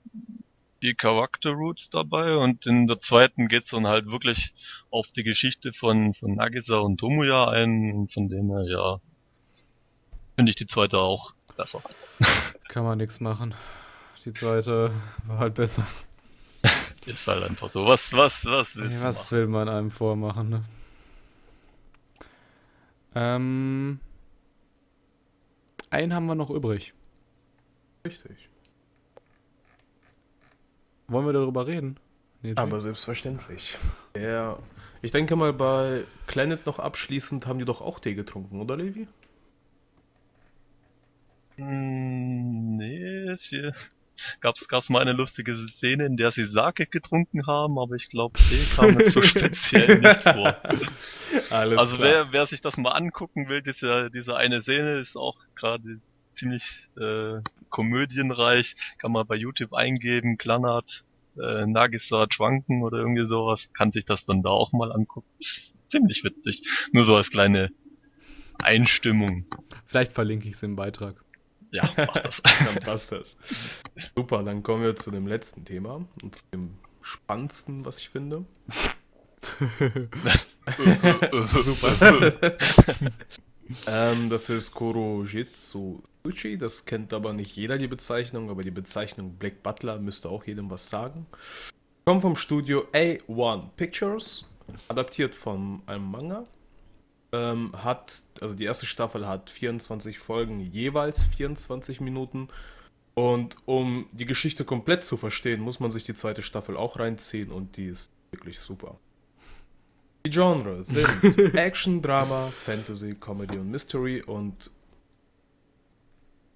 die 0.82 0.94
Charakter 0.94 1.50
Roots 1.50 1.90
dabei 1.90 2.36
und 2.36 2.66
in 2.66 2.86
der 2.86 3.00
zweiten 3.00 3.48
geht's 3.48 3.70
dann 3.70 3.86
halt 3.86 4.06
wirklich 4.06 4.52
auf 4.90 5.06
die 5.08 5.22
Geschichte 5.22 5.72
von, 5.72 6.12
von 6.14 6.34
Nagisa 6.34 6.78
und 6.78 6.98
Tomoya 6.98 7.48
ein 7.48 7.92
und 7.92 8.12
von 8.12 8.28
dem 8.28 8.50
her, 8.50 8.64
ja, 8.66 9.00
finde 10.36 10.50
ich 10.50 10.56
die 10.56 10.66
zweite 10.66 10.98
auch 10.98 11.34
besser. 11.56 11.82
Kann 12.68 12.84
man 12.84 12.98
nichts 12.98 13.20
machen. 13.20 13.54
Die 14.24 14.32
zweite 14.32 14.92
war 15.26 15.38
halt 15.38 15.54
besser. 15.54 15.86
Ist 17.06 17.26
halt 17.26 17.42
einfach 17.42 17.68
so. 17.68 17.84
Was, 17.86 18.12
was, 18.12 18.44
was 18.44 18.76
willst 18.76 18.94
ja, 18.94 19.02
Was 19.02 19.32
will 19.32 19.48
man 19.48 19.68
einem 19.68 19.90
vormachen, 19.90 20.48
ne? 20.48 20.64
Ähm. 23.14 24.00
Einen 25.90 26.14
haben 26.14 26.26
wir 26.26 26.34
noch 26.34 26.50
übrig. 26.50 26.94
Richtig. 28.06 28.48
Wollen 31.08 31.26
wir 31.26 31.32
darüber 31.32 31.66
reden? 31.66 31.98
Nee, 32.40 32.54
Aber 32.56 32.80
selbstverständlich. 32.80 33.76
Ja. 34.16 34.58
Ich 35.02 35.10
denke 35.10 35.36
mal, 35.36 35.52
bei 35.52 36.04
Planet 36.26 36.64
noch 36.64 36.78
abschließend 36.78 37.46
haben 37.46 37.58
die 37.58 37.64
doch 37.64 37.80
auch 37.80 38.00
Tee 38.00 38.14
getrunken, 38.14 38.60
oder 38.60 38.76
Levi? 38.76 39.06
Mm, 41.56 42.76
nee, 42.76 43.30
ist 43.30 43.44
hier 43.44 43.74
gab's, 44.40 44.68
gab's 44.68 44.88
mal 44.88 45.00
eine 45.00 45.12
lustige 45.12 45.56
Szene, 45.68 46.06
in 46.06 46.16
der 46.16 46.32
sie 46.32 46.44
Sake 46.44 46.86
getrunken 46.86 47.46
haben, 47.46 47.78
aber 47.78 47.96
ich 47.96 48.08
glaube, 48.08 48.38
Tee 48.38 48.64
kam 48.76 48.98
jetzt 48.98 49.12
so 49.12 49.22
speziell 49.22 50.00
nicht 50.00 50.22
vor. 50.22 50.56
Alles 51.50 51.78
also 51.78 51.98
wer, 51.98 52.32
wer 52.32 52.46
sich 52.46 52.60
das 52.60 52.76
mal 52.76 52.90
angucken 52.90 53.48
will, 53.48 53.62
diese, 53.62 54.10
diese 54.10 54.36
eine 54.36 54.62
Szene 54.62 54.98
ist 54.98 55.16
auch 55.16 55.36
gerade 55.54 56.00
ziemlich 56.34 56.88
äh, 56.98 57.40
komödienreich, 57.68 58.74
kann 58.98 59.12
man 59.12 59.26
bei 59.26 59.36
YouTube 59.36 59.74
eingeben, 59.74 60.38
Klanat, 60.38 61.04
äh, 61.38 61.66
Nagisa 61.66 62.26
Schwanken 62.30 62.82
oder 62.82 62.98
irgendwie 62.98 63.28
sowas, 63.28 63.70
kann 63.72 63.92
sich 63.92 64.04
das 64.04 64.24
dann 64.24 64.42
da 64.42 64.50
auch 64.50 64.72
mal 64.72 64.92
angucken. 64.92 65.28
Ist 65.38 65.72
ziemlich 65.88 66.24
witzig. 66.24 66.62
Nur 66.92 67.04
so 67.04 67.16
als 67.16 67.30
kleine 67.30 67.70
Einstimmung. 68.62 69.46
Vielleicht 69.86 70.12
verlinke 70.12 70.48
ich 70.48 70.54
es 70.54 70.62
im 70.62 70.76
Beitrag. 70.76 71.22
Ja, 71.72 71.90
mach 71.96 72.18
das. 72.20 72.42
dann 72.64 72.76
passt 72.76 73.12
das. 73.12 73.36
Super, 74.14 74.42
dann 74.42 74.62
kommen 74.62 74.84
wir 74.84 74.94
zu 74.94 75.10
dem 75.10 75.26
letzten 75.26 75.64
Thema 75.64 76.06
und 76.22 76.36
zu 76.36 76.42
dem 76.52 76.74
spannendsten, 77.00 77.84
was 77.84 77.98
ich 77.98 78.10
finde. 78.10 78.44
Super. 81.62 82.58
ähm, 83.86 84.30
das 84.30 84.48
ist 84.50 84.72
Korojitsu 84.72 86.00
Tsuchi. 86.22 86.58
Das 86.58 86.84
kennt 86.84 87.12
aber 87.12 87.32
nicht 87.32 87.56
jeder 87.56 87.78
die 87.78 87.88
Bezeichnung, 87.88 88.50
aber 88.50 88.62
die 88.62 88.70
Bezeichnung 88.70 89.34
Black 89.36 89.62
Butler 89.62 89.98
müsste 89.98 90.28
auch 90.28 90.44
jedem 90.44 90.70
was 90.70 90.88
sagen. 90.88 91.26
Kommt 92.04 92.22
vom 92.22 92.36
Studio 92.36 92.86
A1 92.92 93.70
Pictures, 93.76 94.44
adaptiert 94.88 95.34
von 95.34 95.82
einem 95.86 96.10
Manga 96.10 96.44
ähm, 97.32 97.72
hat, 97.82 98.22
also 98.40 98.54
die 98.54 98.64
erste 98.64 98.86
Staffel 98.86 99.26
hat 99.26 99.50
24 99.50 100.18
Folgen, 100.18 100.60
jeweils 100.60 101.24
24 101.24 102.00
Minuten. 102.00 102.48
Und 103.14 103.56
um 103.66 104.06
die 104.12 104.26
Geschichte 104.26 104.64
komplett 104.64 105.04
zu 105.04 105.16
verstehen, 105.16 105.60
muss 105.60 105.80
man 105.80 105.90
sich 105.90 106.04
die 106.04 106.14
zweite 106.14 106.42
Staffel 106.42 106.76
auch 106.76 106.98
reinziehen 106.98 107.50
und 107.50 107.76
die 107.76 107.88
ist 107.88 108.10
wirklich 108.30 108.58
super. 108.58 108.98
Die 110.24 110.30
Genres 110.30 110.88
sind 110.88 111.54
Action, 111.54 112.00
Drama, 112.00 112.46
Fantasy, 112.46 113.14
Comedy 113.14 113.58
und 113.58 113.70
Mystery 113.70 114.22
und 114.22 114.70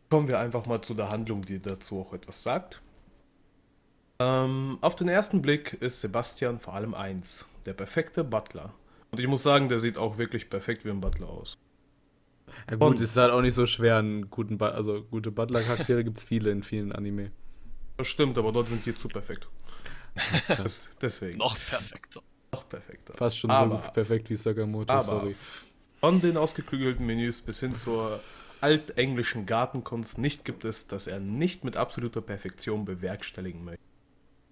kommen 0.09 0.29
wir 0.29 0.39
einfach 0.39 0.67
mal 0.67 0.81
zu 0.83 0.95
der 0.95 1.09
Handlung, 1.09 1.43
die 1.43 1.61
dazu 1.61 2.01
auch 2.01 2.13
etwas 2.13 2.43
sagt. 2.43 2.81
Ähm, 4.19 4.79
auf 4.81 4.95
den 4.95 5.09
ersten 5.09 5.43
Blick 5.43 5.75
ist 5.75 6.01
Sebastian 6.01 6.59
vor 6.59 6.75
allem 6.75 6.95
eins, 6.95 7.47
der 7.67 7.75
perfekte 7.75 8.25
Butler. 8.25 8.73
Und 9.17 9.21
ich 9.21 9.29
muss 9.29 9.43
sagen, 9.43 9.71
der 9.71 9.79
sieht 9.79 9.97
auch 9.97 10.19
wirklich 10.19 10.51
perfekt 10.51 10.85
wie 10.85 10.91
ein 10.91 11.01
Butler 11.01 11.31
aus. 11.31 11.57
Ja 12.71 12.77
gut, 12.77 12.83
Und, 12.83 13.01
ist 13.01 13.17
halt 13.17 13.33
auch 13.33 13.41
nicht 13.41 13.55
so 13.55 13.65
schwer, 13.65 13.97
einen 13.97 14.29
guten, 14.29 14.59
ba 14.59 14.69
also 14.69 15.01
gute 15.11 15.31
Butler-Charaktere 15.31 16.05
gibt 16.05 16.19
es 16.19 16.25
viele 16.25 16.51
in 16.51 16.63
vielen 16.63 16.93
Anime. 16.93 17.33
Das 17.97 18.09
stimmt, 18.09 18.37
aber 18.37 18.53
dort 18.53 18.69
sind 18.69 18.85
die 18.85 18.95
zu 18.95 19.09
perfekt. 19.09 19.49
Das, 20.49 20.91
deswegen. 21.01 21.39
Noch 21.39 21.55
perfekter. 21.55 22.21
Noch 22.53 22.69
perfekter. 22.69 23.15
Fast 23.15 23.39
schon 23.39 23.51
aber, 23.51 23.83
so 23.83 23.91
perfekt 23.91 24.29
wie 24.29 24.37
Sakamoto, 24.37 24.93
aber 24.93 25.03
sorry. 25.03 25.37
Von 26.01 26.21
den 26.21 26.37
ausgeklügelten 26.37 27.07
Menüs 27.07 27.41
bis 27.41 27.61
hin 27.61 27.75
zur 27.75 28.21
altenglischen 28.61 29.47
Gartenkunst 29.47 30.19
nicht 30.19 30.45
gibt 30.45 30.67
es, 30.67 30.89
dass 30.89 31.07
er 31.07 31.21
nicht 31.21 31.65
mit 31.65 31.79
absoluter 31.79 32.21
Perfektion 32.21 32.85
bewerkstelligen 32.85 33.65
möchte. 33.65 33.83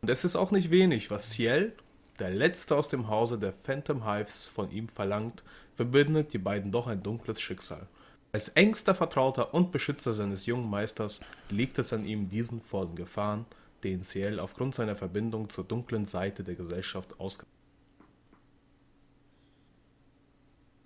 Und 0.01 0.09
es 0.09 0.25
ist 0.25 0.37
auch 0.37 0.53
nicht 0.53 0.71
wenig, 0.71 1.11
was 1.11 1.33
Ciel 1.33 1.75
der 2.19 2.31
letzte 2.31 2.77
aus 2.77 2.89
dem 2.89 3.09
Hause 3.09 3.39
der 3.39 3.53
Phantom 3.53 4.07
Hives 4.07 4.47
von 4.47 4.71
ihm 4.71 4.89
verlangt, 4.89 5.43
verbindet 5.77 6.33
die 6.33 6.39
beiden 6.39 6.71
doch 6.71 6.87
ein 6.87 7.03
dunkles 7.03 7.41
Schicksal. 7.41 7.87
Als 8.33 8.49
engster 8.49 8.95
Vertrauter 8.95 9.55
und 9.55 9.73
Beschützer 9.73 10.13
seines 10.13 10.47
jungen 10.47 10.69
Meisters 10.69 11.21
liegt 11.51 11.79
es 11.79 11.93
an 11.93 12.05
ihm, 12.05 12.29
diesen 12.29 12.61
vor 12.61 12.87
den 12.87 12.97
Gefahren, 12.97 13.47
denen 13.83 14.03
Ciel 14.03 14.41
aufgrund 14.41 14.75
seiner 14.75 14.97
Verbindung 14.97 15.51
zur 15.51 15.65
dunklen 15.65 16.07
Seite 16.07 16.43
der 16.43 16.55
Gesellschaft 16.55 17.21
ausgesetzt 17.21 17.55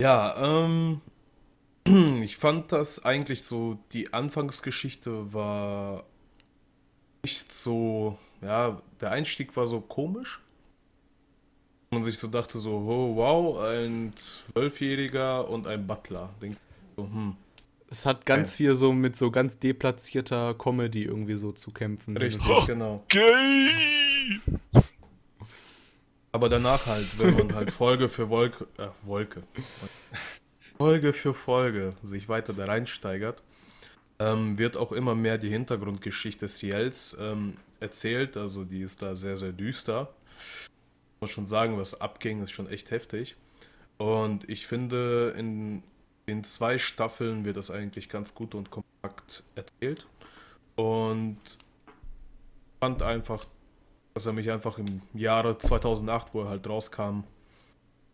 Ja, 0.01 0.35
ähm, 0.37 1.01
ich 2.23 2.37
fand 2.37 2.71
das 2.71 3.03
eigentlich 3.03 3.43
so, 3.43 3.79
die 3.91 4.13
Anfangsgeschichte 4.13 5.33
war 5.33 6.05
nicht 7.23 7.51
so, 7.51 8.17
ja, 8.41 8.81
der 9.01 9.11
Einstieg 9.11 9.57
war 9.57 9.67
so 9.67 9.81
komisch 9.81 10.39
man 11.91 12.03
sich 12.03 12.17
so 12.17 12.27
dachte, 12.27 12.59
so, 12.59 12.71
oh, 12.71 13.15
wow, 13.15 13.63
ein 13.63 14.13
Zwölfjähriger 14.15 15.49
und 15.49 15.67
ein 15.67 15.85
Butler. 15.87 16.29
Denk, 16.41 16.57
so, 16.95 17.03
hm. 17.03 17.35
Es 17.91 18.05
hat 18.05 18.25
ganz 18.25 18.49
okay. 18.49 18.57
viel 18.57 18.73
so 18.75 18.93
mit 18.93 19.15
so 19.15 19.31
ganz 19.31 19.57
deplatzierter 19.57 20.53
Comedy 20.53 21.05
irgendwie 21.05 21.35
so 21.35 21.51
zu 21.51 21.71
kämpfen. 21.71 22.15
Richtig, 22.15 22.47
oh, 22.47 22.65
genau. 22.67 23.03
Okay. 23.05 24.39
Aber 26.31 26.49
danach 26.49 26.85
halt, 26.85 27.07
wenn 27.17 27.33
man 27.33 27.55
halt 27.55 27.71
Folge 27.71 28.07
für 28.07 28.29
Wolke, 28.29 28.67
äh, 28.77 28.89
Wolke, 29.01 29.41
Folge 30.77 31.13
für 31.13 31.33
Folge 31.33 31.89
sich 32.03 32.29
weiter 32.29 32.53
da 32.53 32.65
reinsteigert, 32.65 33.41
ähm, 34.19 34.59
wird 34.59 34.77
auch 34.77 34.91
immer 34.91 35.15
mehr 35.15 35.39
die 35.39 35.49
Hintergrundgeschichte 35.49 36.47
Ciels 36.47 37.17
ähm, 37.19 37.55
erzählt. 37.79 38.37
Also 38.37 38.65
die 38.65 38.81
ist 38.81 39.01
da 39.01 39.15
sehr, 39.15 39.35
sehr 39.35 39.51
düster 39.51 40.13
muss 41.21 41.31
schon 41.31 41.47
sagen, 41.47 41.77
was 41.77 41.99
abging, 41.99 42.41
ist 42.41 42.51
schon 42.51 42.69
echt 42.69 42.91
heftig. 42.91 43.35
Und 43.97 44.49
ich 44.49 44.67
finde, 44.67 45.33
in 45.37 45.83
den 46.27 46.43
zwei 46.43 46.77
Staffeln 46.77 47.43
wird 47.43 47.57
das 47.57 47.71
eigentlich 47.71 48.07
ganz 48.09 48.33
gut 48.33 48.55
und 48.55 48.69
kompakt 48.71 49.43
erzählt. 49.55 50.07
Und 50.75 51.37
fand 52.79 53.01
einfach, 53.01 53.45
dass 54.13 54.25
er 54.25 54.33
mich 54.33 54.49
einfach 54.49 54.77
im 54.77 55.01
Jahre 55.13 55.57
2008, 55.57 56.33
wo 56.33 56.43
er 56.43 56.49
halt 56.49 56.67
rauskam, 56.67 57.23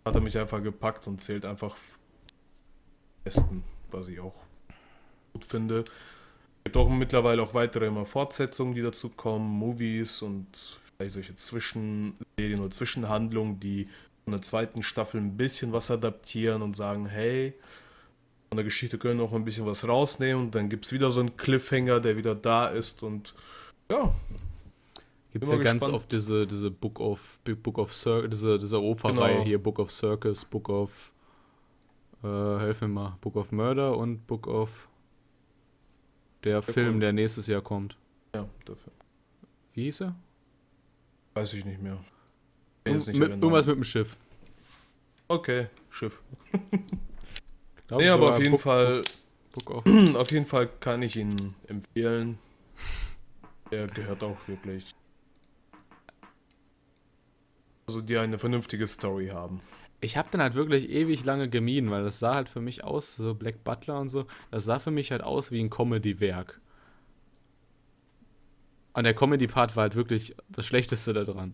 hat 0.03 0.15
er 0.15 0.21
mich 0.21 0.37
einfach 0.37 0.61
gepackt 0.61 1.07
und 1.07 1.21
zählt 1.21 1.45
einfach 1.45 1.75
besten, 3.23 3.63
was 3.91 4.07
ich 4.07 4.19
auch 4.19 4.35
gut 5.33 5.45
finde. 5.45 5.79
Es 5.79 6.63
gibt 6.65 6.77
auch 6.77 6.89
mittlerweile 6.89 7.43
auch 7.43 7.53
weitere 7.53 7.87
immer 7.87 8.05
Fortsetzungen, 8.05 8.73
die 8.73 8.81
dazu 8.81 9.09
kommen, 9.09 9.47
Movies 9.47 10.21
und 10.21 10.79
solche 10.99 11.35
Zwischenserien 11.35 12.59
oder 12.59 12.71
Zwischenhandlungen, 12.71 13.59
die 13.59 13.87
von 14.23 14.31
der 14.31 14.41
zweiten 14.41 14.83
Staffel 14.83 15.21
ein 15.21 15.37
bisschen 15.37 15.71
was 15.71 15.91
adaptieren 15.91 16.61
und 16.61 16.75
sagen, 16.75 17.05
hey, 17.05 17.53
von 18.49 18.57
der 18.57 18.63
Geschichte 18.63 18.97
können 18.97 19.19
wir 19.19 19.25
auch 19.25 19.33
ein 19.33 19.45
bisschen 19.45 19.65
was 19.65 19.87
rausnehmen 19.87 20.45
und 20.45 20.55
dann 20.55 20.69
gibt 20.69 20.85
es 20.85 20.91
wieder 20.91 21.11
so 21.11 21.19
einen 21.19 21.37
Cliffhanger, 21.37 21.99
der 21.99 22.17
wieder 22.17 22.35
da 22.35 22.67
ist 22.67 23.03
und 23.03 23.35
ja. 23.91 24.13
Gibt 25.31 25.43
es 25.43 25.51
ja 25.51 25.57
gespannt. 25.57 25.81
ganz 25.81 25.93
oft 25.93 26.11
diese, 26.11 26.47
diese 26.47 26.71
Book 26.71 26.99
of 26.99 27.39
Book 27.43 27.77
of 27.77 27.93
Circus, 27.93 28.29
diese, 28.29 28.57
diese 28.57 28.81
OFA-Reihe 28.81 29.33
genau. 29.33 29.45
hier, 29.45 29.61
Book 29.61 29.79
of 29.79 29.91
Circus, 29.91 30.45
Book 30.45 30.69
of 30.69 31.11
äh, 32.23 32.27
helf 32.27 32.81
mir 32.81 32.87
mal, 32.87 33.17
Book 33.21 33.35
of 33.35 33.51
Murder 33.51 33.97
und 33.97 34.25
Book 34.25 34.47
of 34.47 34.87
der, 36.43 36.61
der 36.61 36.61
Film, 36.61 36.91
kommt. 36.93 37.03
der 37.03 37.13
nächstes 37.13 37.47
Jahr 37.47 37.61
kommt. 37.61 37.97
Ja, 38.33 38.47
dafür. 38.63 38.93
Wie 39.73 39.83
hieß 39.83 40.01
er? 40.01 40.15
Weiß 41.35 41.53
ich 41.53 41.65
nicht 41.65 41.81
mehr. 41.81 41.99
Nicht 42.87 43.07
mit, 43.07 43.29
irgendwas 43.29 43.67
mit 43.67 43.75
dem 43.75 43.83
Schiff. 43.83 44.15
Okay, 45.27 45.67
Schiff. 45.89 46.21
Glaub, 47.87 48.01
nee, 48.01 48.07
aber 48.07 48.31
auf 48.31 48.39
jeden 48.39 48.51
Book, 48.51 48.61
Fall. 48.61 49.01
Book, 49.51 49.83
Book 49.83 49.85
auf 50.15 50.31
jeden 50.31 50.45
Fall 50.45 50.69
kann 50.79 51.01
ich 51.01 51.17
ihn 51.17 51.55
empfehlen. 51.67 52.37
Der 53.69 53.87
gehört 53.87 54.23
auch 54.23 54.37
wirklich. 54.47 54.95
Also 57.87 58.01
die 58.01 58.17
eine 58.17 58.39
vernünftige 58.39 58.87
Story 58.87 59.27
haben. 59.27 59.59
Ich 59.99 60.15
habe 60.17 60.29
dann 60.31 60.41
halt 60.41 60.55
wirklich 60.55 60.89
ewig 60.89 61.25
lange 61.25 61.49
gemieden, 61.49 61.91
weil 61.91 62.03
das 62.03 62.19
sah 62.19 62.35
halt 62.35 62.47
für 62.47 62.61
mich 62.61 62.83
aus, 62.83 63.15
so 63.15 63.33
Black 63.33 63.63
Butler 63.63 63.99
und 63.99 64.09
so, 64.09 64.25
das 64.51 64.65
sah 64.65 64.79
für 64.79 64.91
mich 64.91 65.11
halt 65.11 65.23
aus 65.23 65.51
wie 65.51 65.61
ein 65.61 65.69
Comedy-Werk. 65.69 66.61
Und 68.95 69.03
der 69.03 69.13
Comedy-Part 69.13 69.75
war 69.75 69.83
halt 69.83 69.95
wirklich 69.95 70.35
das 70.49 70.65
Schlechteste 70.65 71.13
daran. 71.13 71.53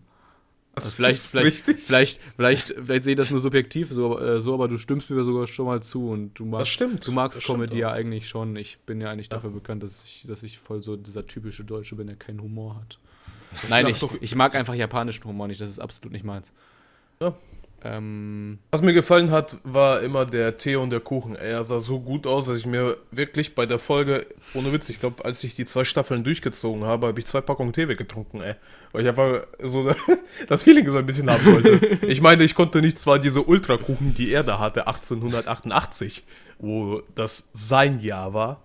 Also 0.74 0.88
vielleicht, 0.90 1.20
vielleicht, 1.20 1.64
vielleicht, 1.66 2.20
vielleicht, 2.36 2.68
vielleicht 2.68 3.04
sehe 3.04 3.12
ich 3.12 3.16
das 3.16 3.30
nur 3.30 3.40
subjektiv 3.40 3.90
so, 3.90 4.18
äh, 4.18 4.40
so, 4.40 4.54
aber 4.54 4.68
du 4.68 4.78
stimmst 4.78 5.10
mir 5.10 5.22
sogar 5.22 5.46
schon 5.46 5.66
mal 5.66 5.82
zu 5.82 6.08
und 6.08 6.38
du 6.38 6.46
magst, 6.46 6.80
du 6.80 7.12
magst 7.12 7.44
Comedy 7.44 7.78
ja 7.78 7.92
eigentlich 7.92 8.26
schon. 8.26 8.56
Ich 8.56 8.78
bin 8.86 9.00
ja 9.00 9.10
eigentlich 9.10 9.26
ja. 9.26 9.34
dafür 9.34 9.50
bekannt, 9.50 9.82
dass 9.82 10.04
ich, 10.06 10.26
dass 10.26 10.42
ich 10.42 10.58
voll 10.58 10.80
so 10.80 10.96
dieser 10.96 11.26
typische 11.26 11.62
Deutsche 11.62 11.96
bin, 11.96 12.06
der 12.06 12.16
keinen 12.16 12.40
Humor 12.40 12.76
hat. 12.76 12.98
Nein, 13.68 13.86
ich, 13.86 14.02
ich 14.22 14.34
mag 14.34 14.54
einfach 14.54 14.74
japanischen 14.74 15.24
Humor 15.24 15.46
nicht, 15.46 15.60
das 15.60 15.68
ist 15.68 15.78
absolut 15.78 16.12
nicht 16.12 16.24
meins. 16.24 16.54
Ja. 17.20 17.34
Ähm, 17.84 18.58
Was 18.70 18.82
mir 18.82 18.92
gefallen 18.92 19.30
hat, 19.30 19.56
war 19.64 20.02
immer 20.02 20.24
der 20.24 20.56
Tee 20.56 20.76
und 20.76 20.90
der 20.90 21.00
Kuchen. 21.00 21.34
Er 21.34 21.64
sah 21.64 21.80
so 21.80 22.00
gut 22.00 22.26
aus, 22.26 22.46
dass 22.46 22.58
ich 22.58 22.66
mir 22.66 22.96
wirklich 23.10 23.54
bei 23.54 23.66
der 23.66 23.78
Folge, 23.78 24.26
ohne 24.54 24.72
Witz, 24.72 24.88
ich 24.88 25.00
glaube, 25.00 25.24
als 25.24 25.42
ich 25.42 25.56
die 25.56 25.64
zwei 25.64 25.84
Staffeln 25.84 26.22
durchgezogen 26.22 26.84
habe, 26.84 27.08
habe 27.08 27.18
ich 27.18 27.26
zwei 27.26 27.40
Packungen 27.40 27.72
Tee 27.72 27.88
weggetrunken, 27.88 28.40
ey. 28.40 28.54
Weil 28.92 29.02
ich 29.02 29.08
einfach 29.08 29.46
so 29.60 29.92
das 30.48 30.62
Feeling 30.62 30.88
so 30.88 30.98
ein 30.98 31.06
bisschen 31.06 31.28
haben 31.30 31.44
wollte. 31.44 32.06
ich 32.06 32.20
meine, 32.20 32.44
ich 32.44 32.54
konnte 32.54 32.80
nicht 32.80 32.98
zwar 32.98 33.18
diese 33.18 33.42
Ultrakuchen, 33.42 34.14
die 34.14 34.30
er 34.30 34.44
da 34.44 34.58
hatte, 34.58 34.86
1888, 34.86 36.22
wo 36.58 37.02
das 37.14 37.48
sein 37.52 37.98
Jahr 37.98 38.32
war, 38.32 38.62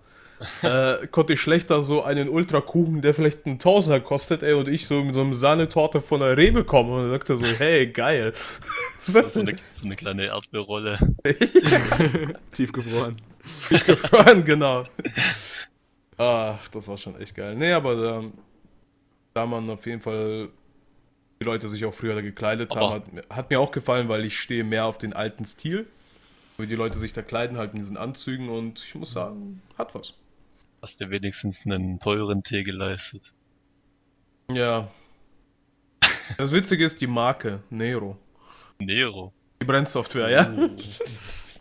äh, 0.62 1.06
konnte 1.08 1.34
ich 1.34 1.40
schlechter 1.40 1.82
so 1.82 2.02
einen 2.02 2.28
Ultrakuchen, 2.28 3.02
der 3.02 3.14
vielleicht 3.14 3.46
einen 3.46 3.58
Tausender 3.58 4.00
kostet, 4.00 4.42
ey, 4.42 4.54
und 4.54 4.68
ich 4.68 4.86
so 4.86 5.02
mit 5.02 5.14
so 5.14 5.20
einem 5.20 5.34
Sahnetorte 5.34 6.00
von 6.00 6.20
der 6.20 6.36
Rewe 6.36 6.64
komme 6.64 6.94
und 6.94 7.10
sagte 7.10 7.36
so, 7.36 7.46
hey, 7.46 7.88
geil. 7.88 8.32
Was 8.98 9.08
ist 9.08 9.16
das 9.16 9.34
so, 9.34 9.40
eine, 9.40 9.56
so 9.80 9.86
eine 9.86 9.96
kleine 9.96 10.26
Erdbeerrolle. 10.26 10.98
Tiefgefroren. 12.52 13.16
Tiefgefroren, 13.68 14.44
genau. 14.44 14.84
Ach, 16.16 16.68
das 16.68 16.88
war 16.88 16.98
schon 16.98 17.20
echt 17.20 17.34
geil. 17.34 17.54
Nee, 17.54 17.72
aber 17.72 17.94
da, 17.96 18.24
da 19.34 19.46
man 19.46 19.68
auf 19.70 19.86
jeden 19.86 20.00
Fall 20.00 20.48
die 21.40 21.44
Leute 21.44 21.68
sich 21.68 21.84
auch 21.84 21.94
früher 21.94 22.20
gekleidet 22.20 22.72
aber 22.72 22.90
haben, 22.90 23.04
hat, 23.16 23.36
hat 23.36 23.50
mir 23.50 23.60
auch 23.60 23.70
gefallen, 23.70 24.08
weil 24.08 24.24
ich 24.24 24.38
stehe 24.38 24.64
mehr 24.64 24.86
auf 24.86 24.98
den 24.98 25.12
alten 25.12 25.46
Stil 25.46 25.86
wie 26.58 26.66
die 26.66 26.74
Leute 26.74 26.98
sich 26.98 27.12
da 27.12 27.22
kleiden, 27.22 27.56
halt 27.56 27.72
in 27.72 27.78
diesen 27.78 27.96
Anzügen 27.96 28.48
und 28.48 28.80
ich 28.80 28.94
muss 28.94 29.12
sagen, 29.12 29.62
hat 29.78 29.94
was. 29.94 30.14
Hast 30.80 31.00
dir 31.00 31.10
wenigstens 31.10 31.64
einen 31.64 31.98
teuren 31.98 32.44
Tee 32.44 32.62
geleistet. 32.62 33.32
Ja. 34.50 34.88
Das 36.36 36.52
Witzige 36.52 36.84
ist 36.84 37.00
die 37.00 37.06
Marke, 37.06 37.62
Nero. 37.70 38.16
Nero. 38.78 39.32
Die 39.60 39.66
Brennsoftware, 39.66 40.30
ja. 40.30 40.54
Oh. 40.56 40.70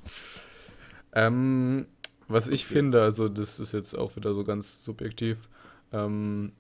ähm, 1.14 1.88
was 2.28 2.48
ich 2.48 2.66
finde, 2.66 3.02
also 3.02 3.28
das 3.28 3.60
ist 3.60 3.74
jetzt 3.74 3.96
auch 3.96 4.16
wieder 4.16 4.34
so 4.34 4.44
ganz 4.44 4.84
subjektiv, 4.84 5.50
ähm, 5.92 6.52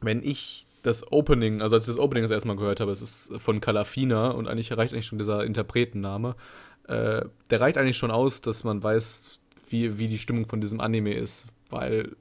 wenn 0.00 0.22
ich 0.22 0.66
das 0.82 1.12
Opening, 1.12 1.62
also 1.62 1.76
als 1.76 1.84
ich 1.84 1.94
das 1.94 1.98
Opening 1.98 2.24
das 2.24 2.30
erstmal 2.30 2.56
gehört 2.56 2.80
habe, 2.80 2.90
es 2.90 3.02
ist 3.02 3.32
von 3.38 3.60
Calafina 3.60 4.30
und 4.30 4.48
eigentlich 4.48 4.76
reicht 4.76 4.92
eigentlich 4.92 5.06
schon 5.06 5.18
dieser 5.18 5.44
Interpretenname, 5.44 6.36
äh, 6.88 7.22
der 7.50 7.60
reicht 7.60 7.78
eigentlich 7.78 7.98
schon 7.98 8.10
aus, 8.10 8.40
dass 8.40 8.64
man 8.64 8.82
weiß, 8.82 9.40
wie, 9.68 9.98
wie 9.98 10.08
die 10.08 10.18
Stimmung 10.18 10.46
von 10.46 10.60
diesem 10.60 10.80
Anime 10.80 11.14
ist, 11.14 11.46
weil 11.72 12.16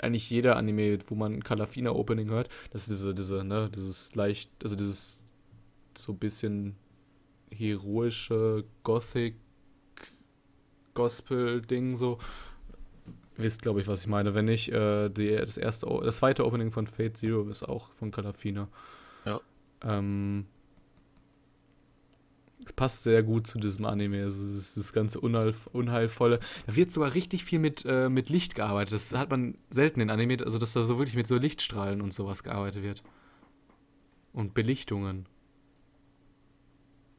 eigentlich 0.00 0.30
jeder 0.30 0.56
Anime, 0.56 0.98
wo 1.06 1.14
man 1.14 1.42
Calafina 1.42 1.90
Opening 1.90 2.30
hört, 2.30 2.48
das 2.70 2.82
ist 2.82 2.90
diese, 2.90 3.14
diese, 3.14 3.44
ne, 3.44 3.70
dieses 3.74 4.14
leicht, 4.14 4.50
also 4.62 4.76
dieses 4.76 5.24
so 5.96 6.14
bisschen 6.14 6.76
heroische 7.50 8.64
Gothic 8.82 9.34
Gospel-Ding 10.94 11.96
so. 11.96 12.18
Wisst, 13.36 13.62
glaube 13.62 13.80
ich, 13.80 13.86
was 13.86 14.02
ich 14.02 14.06
meine. 14.06 14.34
Wenn 14.34 14.44
nicht, 14.46 14.70
äh, 14.70 15.08
die, 15.08 15.34
das 15.34 15.56
erste, 15.56 15.86
das 16.04 16.18
zweite 16.18 16.44
Opening 16.44 16.72
von 16.72 16.86
Fate 16.86 17.16
Zero 17.16 17.48
ist 17.48 17.62
auch 17.62 17.90
von 17.90 18.10
Calafina. 18.10 18.68
Ja. 19.24 19.40
Ähm, 19.82 20.46
es 22.70 22.76
passt 22.76 23.02
sehr 23.02 23.24
gut 23.24 23.48
zu 23.48 23.58
diesem 23.58 23.84
Anime. 23.84 24.20
Es 24.20 24.36
ist 24.36 24.76
das 24.76 24.92
ganze 24.92 25.20
Unheil, 25.20 25.54
Unheilvolle. 25.72 26.38
Da 26.66 26.76
wird 26.76 26.92
sogar 26.92 27.14
richtig 27.14 27.44
viel 27.44 27.58
mit, 27.58 27.84
äh, 27.84 28.08
mit 28.08 28.28
Licht 28.28 28.54
gearbeitet. 28.54 28.94
Das 28.94 29.12
hat 29.12 29.30
man 29.30 29.58
selten 29.70 30.00
in 30.00 30.08
Anime, 30.08 30.38
also 30.44 30.56
dass 30.58 30.72
da 30.72 30.86
so 30.86 30.96
wirklich 30.98 31.16
mit 31.16 31.26
so 31.26 31.36
Lichtstrahlen 31.36 32.00
und 32.00 32.14
sowas 32.14 32.44
gearbeitet 32.44 32.84
wird. 32.84 33.02
Und 34.32 34.54
Belichtungen. 34.54 35.26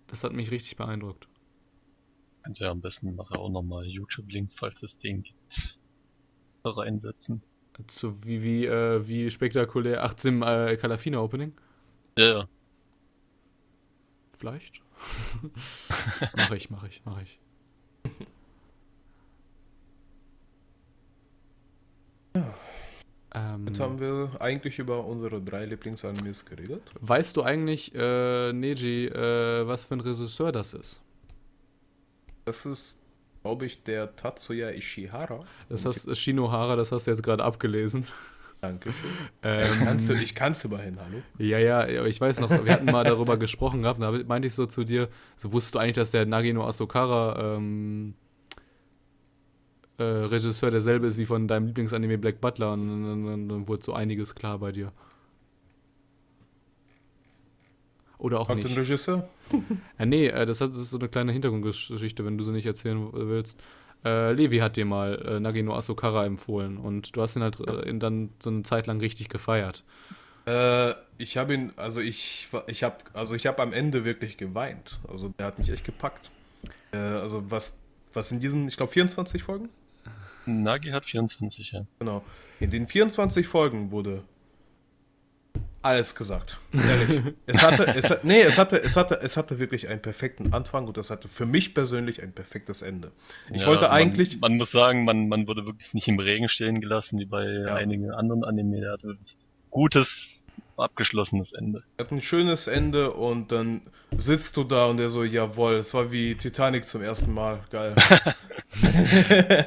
Das 0.07 0.23
hat 0.23 0.31
mich 0.31 0.51
richtig 0.51 0.77
beeindruckt. 0.77 1.27
Kannst 2.43 2.61
ja 2.61 2.71
am 2.71 2.79
besten 2.79 3.15
nachher 3.15 3.39
auch 3.39 3.49
nochmal 3.49 3.85
YouTube-Link, 3.85 4.51
falls 4.55 4.81
es 4.83 4.97
den 4.97 5.23
gibt, 5.23 5.77
reinsetzen. 6.63 7.43
Zu, 7.87 8.23
wie, 8.25 8.41
wie, 8.41 8.65
äh, 8.65 9.05
wie 9.05 9.29
spektakulär 9.29 10.03
18 10.03 10.41
äh, 10.43 10.77
Calafina 10.77 11.19
Opening? 11.19 11.53
Ja, 12.17 12.25
ja. 12.25 12.49
Vielleicht? 14.33 14.81
mach 16.35 16.51
ich, 16.51 16.69
mach 16.69 16.83
ich, 16.83 17.01
mach 17.05 17.21
ich. 17.21 17.39
Ja. 22.35 22.53
Ähm, 23.33 23.67
Jetzt 23.67 23.79
haben 23.79 23.99
wir 23.99 24.29
eigentlich 24.39 24.77
über 24.79 25.05
unsere 25.05 25.41
drei 25.41 25.65
Lieblingsanimes 25.65 26.45
geredet. 26.45 26.81
Weißt 26.99 27.37
du 27.37 27.43
eigentlich, 27.43 27.93
äh, 27.95 28.51
Neji, 28.51 29.07
äh, 29.07 29.65
was 29.67 29.85
für 29.85 29.95
ein 29.95 30.01
Regisseur 30.01 30.51
das 30.51 30.73
ist? 30.73 31.01
Das 32.43 32.65
ist, 32.65 32.99
glaube 33.41 33.65
ich, 33.65 33.83
der 33.83 34.15
Tatsuya 34.15 34.71
Ishihara. 34.71 35.45
Das 35.69 35.85
heißt, 35.85 36.15
Shinohara, 36.17 36.75
das 36.75 36.91
hast 36.91 37.07
du 37.07 37.11
jetzt 37.11 37.23
gerade 37.23 37.43
abgelesen. 37.43 38.05
Dankeschön. 38.61 39.09
Ähm, 39.41 39.97
ich 40.21 40.35
kann 40.35 40.51
es 40.51 40.63
immerhin, 40.63 40.99
hallo? 40.99 41.23
Ja, 41.39 41.57
ja, 41.57 42.05
ich 42.05 42.21
weiß 42.21 42.39
noch, 42.41 42.49
wir 42.63 42.71
hatten 42.71 42.85
mal 42.85 43.03
darüber 43.03 43.37
gesprochen 43.39 43.81
gehabt, 43.81 43.99
da 43.99 44.11
meinte 44.11 44.47
ich 44.47 44.53
so 44.53 44.67
zu 44.67 44.83
dir, 44.83 45.09
so 45.35 45.51
wusstest 45.51 45.75
du 45.75 45.79
eigentlich, 45.79 45.95
dass 45.95 46.11
der 46.11 46.27
Nagino 46.27 46.67
Asokara 46.67 47.55
ähm, 47.55 48.13
äh, 49.97 50.03
Regisseur 50.03 50.69
derselbe 50.69 51.07
ist 51.07 51.17
wie 51.17 51.25
von 51.25 51.47
deinem 51.47 51.67
Lieblingsanime 51.67 52.19
Black 52.19 52.39
Butler 52.39 52.73
und 52.73 52.87
dann, 52.87 53.25
dann, 53.25 53.49
dann 53.49 53.67
wurde 53.67 53.83
so 53.83 53.93
einiges 53.93 54.35
klar 54.35 54.59
bei 54.59 54.71
dir. 54.71 54.91
Oder 58.19 58.39
auch 58.39 58.49
Hat 58.49 58.57
nicht. 58.57 58.69
den 58.69 58.77
Regisseur? 58.77 59.27
ja, 59.97 60.05
nee, 60.05 60.27
äh, 60.27 60.45
das, 60.45 60.61
hat, 60.61 60.69
das 60.69 60.77
ist 60.77 60.91
so 60.91 60.99
eine 60.99 61.09
kleine 61.09 61.31
Hintergrundgeschichte, 61.31 62.23
wenn 62.23 62.37
du 62.37 62.43
sie 62.43 62.51
nicht 62.51 62.67
erzählen 62.67 63.09
willst. 63.11 63.59
Äh, 64.03 64.33
Levi 64.33 64.57
hat 64.57 64.77
dir 64.77 64.85
mal 64.85 65.15
äh, 65.25 65.39
Nagino 65.39 65.75
Asokara 65.75 66.25
empfohlen 66.25 66.77
und 66.77 67.15
du 67.15 67.21
hast 67.21 67.35
ihn 67.35 67.43
halt 67.43 67.59
äh, 67.59 67.93
dann 67.97 68.29
so 68.39 68.49
eine 68.49 68.63
Zeit 68.63 68.87
lang 68.87 68.99
richtig 68.99 69.29
gefeiert. 69.29 69.83
Äh, 70.45 70.93
ich 71.17 71.37
habe 71.37 71.53
ihn, 71.53 71.71
also 71.75 72.01
ich, 72.01 72.47
ich 72.67 72.83
habe, 72.83 72.97
also 73.13 73.35
ich 73.35 73.45
habe 73.45 73.61
am 73.61 73.73
Ende 73.73 74.03
wirklich 74.05 74.37
geweint. 74.37 74.99
Also 75.07 75.29
der 75.29 75.47
hat 75.47 75.59
mich 75.59 75.69
echt 75.69 75.83
gepackt. 75.83 76.31
Äh, 76.91 76.97
also 76.97 77.49
was, 77.51 77.79
was 78.13 78.31
in 78.31 78.39
diesen, 78.39 78.67
ich 78.67 78.77
glaube 78.77 78.91
24 78.91 79.43
Folgen? 79.43 79.69
Nagi 80.47 80.89
hat 80.89 81.05
24, 81.05 81.71
ja. 81.71 81.85
Genau. 81.99 82.23
In 82.59 82.71
den 82.71 82.87
24 82.87 83.47
Folgen 83.47 83.91
wurde 83.91 84.23
alles 85.81 86.15
gesagt. 86.15 86.57
Ehrlich. 86.73 87.33
es 87.45 87.61
hatte, 87.61 87.87
es, 87.87 88.23
nee, 88.23 88.41
es 88.41 88.57
hatte, 88.57 88.81
es 88.81 88.95
hatte, 88.97 89.19
es 89.21 89.37
hatte 89.37 89.59
wirklich 89.59 89.89
einen 89.89 90.01
perfekten 90.01 90.53
Anfang 90.53 90.87
und 90.87 90.97
es 90.97 91.09
hatte 91.09 91.27
für 91.27 91.45
mich 91.45 91.73
persönlich 91.73 92.21
ein 92.21 92.33
perfektes 92.33 92.81
Ende. 92.81 93.11
Ich 93.51 93.61
ja, 93.61 93.67
wollte 93.67 93.89
also 93.89 93.95
eigentlich. 93.95 94.39
Man, 94.39 94.51
man, 94.51 94.57
muss 94.57 94.71
sagen, 94.71 95.05
man, 95.05 95.27
man 95.27 95.47
wurde 95.47 95.65
wirklich 95.65 95.93
nicht 95.93 96.07
im 96.07 96.19
Regen 96.19 96.49
stehen 96.49 96.81
gelassen, 96.81 97.19
wie 97.19 97.25
bei 97.25 97.45
ja. 97.45 97.75
einigen 97.75 98.11
anderen 98.11 98.43
Anime. 98.43 98.85
Er 98.85 98.93
hat 98.93 99.03
wirklich 99.03 99.37
gutes, 99.69 100.43
abgeschlossenes 100.77 101.53
Ende. 101.53 101.83
Er 101.97 102.05
hat 102.05 102.11
ein 102.11 102.21
schönes 102.21 102.67
Ende 102.67 103.11
und 103.11 103.51
dann 103.51 103.81
sitzt 104.17 104.57
du 104.57 104.63
da 104.63 104.85
und 104.85 104.99
er 104.99 105.09
so, 105.09 105.23
jawohl, 105.23 105.75
es 105.75 105.93
war 105.93 106.11
wie 106.11 106.35
Titanic 106.35 106.85
zum 106.85 107.01
ersten 107.01 107.33
Mal. 107.33 107.59
Geil. 107.71 107.95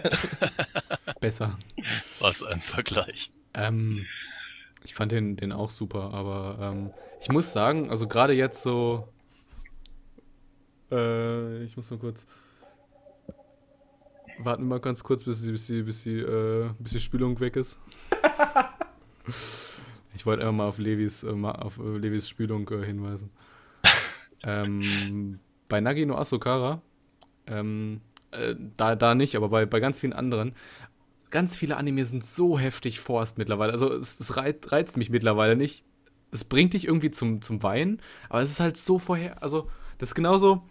Besser. 1.20 1.58
Was 2.20 2.42
ein 2.42 2.60
Vergleich. 2.60 3.30
Ähm, 3.54 4.06
ich 4.84 4.94
fand 4.94 5.12
den, 5.12 5.36
den 5.36 5.50
auch 5.50 5.70
super, 5.70 6.12
aber 6.12 6.58
ähm, 6.60 6.90
ich 7.20 7.30
muss 7.30 7.52
sagen, 7.52 7.90
also 7.90 8.06
gerade 8.06 8.34
jetzt 8.34 8.62
so. 8.62 9.08
Äh, 10.92 11.64
ich 11.64 11.76
muss 11.76 11.90
mal 11.90 11.98
kurz. 11.98 12.26
Warten 14.38 14.64
wir 14.64 14.68
mal 14.68 14.80
ganz 14.80 15.02
kurz, 15.02 15.24
bis 15.24 15.42
die, 15.42 15.52
bis 15.52 15.66
die, 15.66 15.82
bis 15.82 16.02
die, 16.02 16.18
äh, 16.18 16.68
bis 16.78 16.92
die 16.92 17.00
Spülung 17.00 17.40
weg 17.40 17.56
ist. 17.56 17.80
ich 20.14 20.26
wollte 20.26 20.42
einfach 20.42 20.54
mal 20.54 20.68
auf 20.68 20.78
Levis, 20.78 21.22
äh, 21.22 21.30
auf 21.30 21.78
äh, 21.78 21.96
Levis 21.96 22.28
Spülung 22.28 22.68
äh, 22.68 22.84
hinweisen. 22.84 23.30
ähm, 24.42 25.38
bei 25.68 25.80
Nagino 25.80 26.18
Asokara, 26.18 26.82
ähm, 27.46 28.02
äh, 28.32 28.54
da, 28.76 28.96
da 28.96 29.14
nicht, 29.14 29.36
aber 29.36 29.48
bei, 29.48 29.64
bei 29.64 29.80
ganz 29.80 30.00
vielen 30.00 30.12
anderen, 30.12 30.54
ganz 31.34 31.56
viele 31.56 31.76
Anime 31.76 32.04
sind 32.04 32.24
so 32.24 32.60
heftig 32.60 33.00
forst 33.00 33.38
mittlerweile. 33.38 33.72
Also 33.72 33.92
es, 33.92 34.20
es 34.20 34.36
reizt, 34.36 34.70
reizt, 34.70 34.96
mich 34.96 35.10
mittlerweile 35.10 35.56
nicht. 35.56 35.84
Es 36.30 36.44
bringt 36.44 36.74
dich 36.74 36.86
irgendwie 36.86 37.10
zum, 37.10 37.42
zum 37.42 37.60
Weinen, 37.64 38.00
aber 38.28 38.42
es 38.42 38.52
ist 38.52 38.60
halt 38.60 38.76
so 38.76 39.00
vorher. 39.00 39.42
Also, 39.42 39.68
das 39.98 40.10
ist 40.10 40.14
genauso 40.14 40.62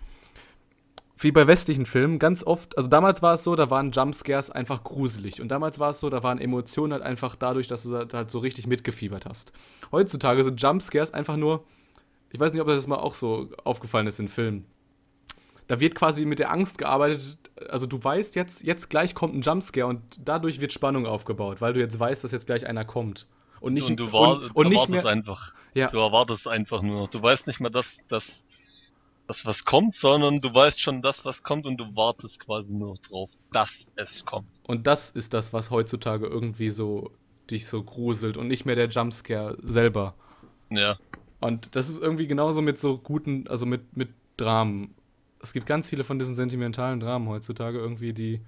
wie 1.18 1.34
bei 1.34 1.48
westlichen 1.48 1.86
Filmen. 1.86 2.18
Ganz 2.18 2.46
oft, 2.46 2.78
also 2.78 2.88
damals 2.88 3.22
war 3.22 3.34
es 3.34 3.44
so, 3.44 3.58
da 3.58 3.70
waren 3.70 3.92
Jumpscares 3.92 4.52
einfach 4.52 4.86
gruselig. 4.86 5.42
Und 5.42 5.50
damals 5.50 5.80
war 5.80 5.90
es 5.90 6.00
so, 6.00 6.10
da 6.10 6.24
waren 6.24 6.40
Emotionen 6.40 6.94
halt 6.94 7.04
einfach 7.04 7.36
dadurch, 7.36 7.68
dass 7.68 7.84
du 7.84 8.08
halt 8.14 8.32
so 8.32 8.40
richtig 8.40 8.66
mitgefiebert 8.66 9.26
hast. 9.26 9.52
Heutzutage 9.92 10.46
sind 10.46 10.62
Jumpscares 10.62 11.14
einfach 11.14 11.36
nur. 11.36 11.66
Ich 12.32 12.40
weiß 12.40 12.54
nicht, 12.54 12.62
ob 12.62 12.68
das 12.70 12.88
mal 12.88 12.96
auch 12.96 13.16
so 13.16 13.50
aufgefallen 13.66 14.08
ist 14.08 14.22
in 14.22 14.30
Filmen 14.30 14.66
da 15.68 15.80
wird 15.80 15.96
quasi 15.96 16.26
mit 16.26 16.40
der 16.40 16.52
Angst 16.52 16.78
gearbeitet. 16.78 17.38
Also 17.70 17.86
du 17.86 18.04
weißt 18.04 18.36
jetzt, 18.36 18.64
jetzt 18.64 18.90
gleich 18.90 19.16
kommt 19.16 19.36
ein 19.36 19.42
Jumpscare 19.42 19.88
und 19.88 20.02
dadurch 20.24 20.60
wird 20.60 20.74
Spannung 20.74 21.06
aufgebaut, 21.06 21.62
weil 21.62 21.74
du 21.74 21.80
jetzt 21.80 22.00
weißt, 22.00 22.24
dass 22.24 22.32
jetzt 22.32 22.48
gleich 22.48 22.66
einer 22.66 22.86
kommt. 22.86 23.28
Und 23.60 23.74
nicht, 23.74 23.88
und 23.88 23.98
du, 23.98 24.12
war, 24.12 24.42
und, 24.42 24.52
und 24.56 24.70
nicht 24.70 24.90
mehr, 24.90 25.06
einfach. 25.06 25.54
Ja. 25.74 25.88
Du 25.88 25.98
erwartest 25.98 26.48
einfach 26.48 26.82
nur. 26.82 27.08
Du 27.08 27.22
weißt 27.22 27.48
nicht 27.48 27.62
mal, 27.62 27.70
dass, 27.70 27.98
dass, 28.10 28.44
dass 29.26 29.46
was 29.46 29.64
kommt, 29.64 29.96
sondern 29.96 30.42
du 30.42 30.54
weißt 30.54 30.82
schon 30.82 31.02
das, 31.02 31.24
was 31.24 31.44
kommt 31.44 31.66
und 31.66 31.78
du 31.78 31.86
wartest 31.96 32.42
quasi 32.42 32.74
nur 32.74 32.98
drauf, 33.08 33.30
dass 33.54 33.88
es 33.96 34.26
kommt. 34.26 34.50
Und 34.68 34.86
das 34.86 35.12
ist 35.12 35.34
das, 35.34 35.54
was 35.54 35.72
heutzutage 35.72 36.28
irgendwie 36.28 36.72
so 36.72 37.12
dich 37.50 37.68
so 37.68 37.84
gruselt 37.84 38.36
und 38.36 38.48
nicht 38.50 38.66
mehr 38.66 38.76
der 38.76 38.90
Jumpscare 38.90 39.58
selber. 39.64 40.16
Ja. 40.70 40.98
Und 41.40 41.76
das 41.76 41.90
ist 41.90 42.02
irgendwie 42.02 42.28
genauso 42.28 42.62
mit 42.62 42.78
so 42.80 42.98
guten, 42.98 43.48
also 43.48 43.66
mit, 43.66 43.96
mit 43.96 44.10
Dramen 44.38 44.94
es 45.44 45.52
gibt 45.52 45.66
ganz 45.66 45.90
viele 45.90 46.06
von 46.06 46.18
diesen 46.18 46.36
sentimentalen 46.36 47.02
Dramen 47.02 47.28
heutzutage 47.28 47.78
irgendwie, 47.78 48.14
die, 48.14 48.40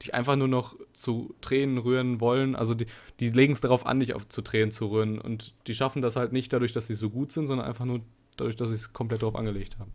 dich 0.00 0.14
einfach 0.14 0.36
nur 0.36 0.46
noch 0.46 0.76
zu 0.92 1.34
Tränen 1.40 1.76
rühren 1.76 2.20
wollen. 2.20 2.54
Also 2.54 2.74
die, 2.74 2.86
die 3.18 3.30
legen 3.30 3.52
es 3.52 3.60
darauf 3.60 3.84
an, 3.84 3.98
dich 3.98 4.14
auf, 4.14 4.28
zu 4.28 4.42
Tränen 4.42 4.70
zu 4.70 4.86
rühren. 4.86 5.20
Und 5.20 5.54
die 5.66 5.74
schaffen 5.74 6.02
das 6.02 6.14
halt 6.14 6.32
nicht 6.32 6.52
dadurch, 6.52 6.72
dass 6.72 6.86
sie 6.86 6.94
so 6.94 7.10
gut 7.10 7.32
sind, 7.32 7.48
sondern 7.48 7.66
einfach 7.66 7.84
nur 7.84 8.00
dadurch, 8.36 8.54
dass 8.54 8.68
sie 8.68 8.76
es 8.76 8.92
komplett 8.92 9.22
darauf 9.22 9.34
angelegt 9.34 9.76
haben. 9.80 9.92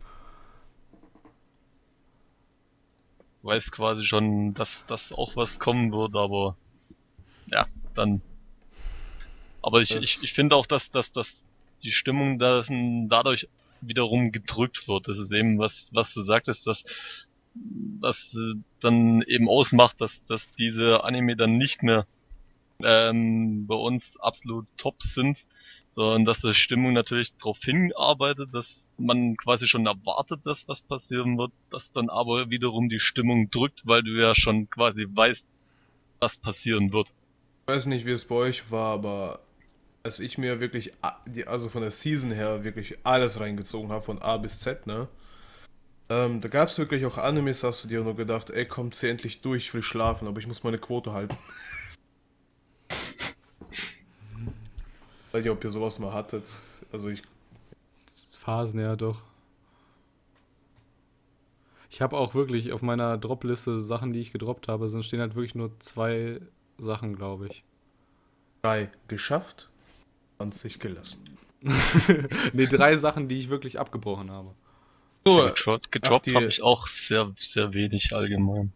Weiß 3.40 3.72
quasi 3.72 4.04
schon, 4.04 4.52
dass 4.52 4.84
das 4.86 5.10
auch 5.10 5.34
was 5.36 5.58
kommen 5.58 5.90
wird, 5.90 6.14
aber 6.14 6.56
ja, 7.46 7.66
dann. 7.94 8.20
Aber 9.62 9.80
ich, 9.80 9.96
ich, 9.96 10.22
ich 10.22 10.32
finde 10.34 10.54
auch, 10.54 10.66
dass, 10.66 10.90
dass, 10.90 11.12
dass 11.12 11.42
die 11.82 11.90
Stimmung 11.90 12.38
dass 12.38 12.68
dadurch 12.68 13.48
wiederum 13.82 14.32
gedrückt 14.32 14.88
wird. 14.88 15.08
Das 15.08 15.18
ist 15.18 15.32
eben 15.32 15.58
was, 15.58 15.90
was 15.92 16.14
du 16.14 16.22
sagtest, 16.22 16.66
dass 16.66 16.84
was 18.00 18.34
äh, 18.34 18.54
dann 18.80 19.22
eben 19.22 19.48
ausmacht, 19.48 20.00
dass, 20.00 20.24
dass 20.24 20.48
diese 20.54 21.04
Anime 21.04 21.36
dann 21.36 21.58
nicht 21.58 21.82
mehr 21.82 22.06
ähm, 22.82 23.66
bei 23.66 23.74
uns 23.74 24.16
absolut 24.18 24.66
top 24.76 25.02
sind, 25.02 25.44
sondern 25.90 26.24
dass 26.24 26.40
die 26.40 26.54
Stimmung 26.54 26.94
natürlich 26.94 27.34
darauf 27.34 27.58
hinarbeitet, 27.62 28.54
dass 28.54 28.90
man 28.96 29.36
quasi 29.36 29.66
schon 29.66 29.86
erwartet, 29.86 30.40
dass 30.44 30.66
was 30.66 30.80
passieren 30.80 31.36
wird, 31.36 31.52
dass 31.70 31.92
dann 31.92 32.08
aber 32.08 32.50
wiederum 32.50 32.88
die 32.88 33.00
Stimmung 33.00 33.50
drückt, 33.50 33.86
weil 33.86 34.02
du 34.02 34.18
ja 34.18 34.34
schon 34.34 34.70
quasi 34.70 35.06
weißt, 35.08 35.48
was 36.18 36.36
passieren 36.36 36.92
wird. 36.92 37.08
Ich 37.66 37.74
weiß 37.74 37.86
nicht, 37.86 38.06
wie 38.06 38.12
es 38.12 38.24
bei 38.24 38.36
euch 38.36 38.70
war, 38.70 38.94
aber 38.94 39.40
als 40.02 40.20
ich 40.20 40.38
mir 40.38 40.60
wirklich, 40.60 40.92
also 41.46 41.68
von 41.68 41.82
der 41.82 41.90
Season 41.90 42.32
her, 42.32 42.64
wirklich 42.64 42.98
alles 43.04 43.38
reingezogen 43.40 43.90
habe, 43.90 44.02
von 44.02 44.20
A 44.20 44.36
bis 44.36 44.58
Z, 44.58 44.86
ne? 44.86 45.08
Ähm, 46.08 46.40
da 46.40 46.48
gab 46.48 46.68
es 46.68 46.78
wirklich 46.78 47.06
auch 47.06 47.16
Animes, 47.18 47.62
hast 47.62 47.84
du 47.84 47.88
dir 47.88 48.02
nur 48.02 48.16
gedacht, 48.16 48.50
ey, 48.50 48.66
kommt 48.66 48.94
sie 48.94 49.08
endlich 49.08 49.40
durch, 49.40 49.64
ich 49.68 49.74
will 49.74 49.82
schlafen, 49.82 50.28
aber 50.28 50.38
ich 50.40 50.46
muss 50.46 50.62
meine 50.64 50.78
Quote 50.78 51.12
halten. 51.12 51.36
Weiß 55.32 55.42
nicht, 55.42 55.50
ob 55.50 55.64
ihr 55.64 55.70
sowas 55.70 55.98
mal 55.98 56.12
hattet. 56.12 56.46
Also 56.92 57.08
ich. 57.08 57.22
Phasen, 58.30 58.80
ja, 58.80 58.96
doch. 58.96 59.22
Ich 61.88 62.02
habe 62.02 62.18
auch 62.18 62.34
wirklich 62.34 62.72
auf 62.72 62.82
meiner 62.82 63.16
Dropliste 63.16 63.80
Sachen, 63.80 64.12
die 64.12 64.20
ich 64.20 64.32
gedroppt 64.32 64.68
habe, 64.68 64.88
sind 64.88 65.04
stehen 65.04 65.20
halt 65.20 65.34
wirklich 65.34 65.54
nur 65.54 65.78
zwei 65.78 66.40
Sachen, 66.78 67.16
glaube 67.16 67.46
ich. 67.46 67.64
Drei 68.62 68.90
geschafft, 69.08 69.70
20 70.42 70.80
gelassen. 70.80 71.24
ne, 72.52 72.66
drei 72.66 72.96
Sachen, 72.96 73.28
die 73.28 73.38
ich 73.38 73.48
wirklich 73.48 73.78
abgebrochen 73.78 74.30
habe. 74.30 74.54
So, 75.24 75.36
gedroppt, 75.36 75.92
gedroppt 75.92 76.34
habe 76.34 76.46
ich 76.46 76.62
auch 76.62 76.88
sehr, 76.88 77.32
sehr 77.38 77.72
wenig 77.72 78.12
allgemein. 78.12 78.72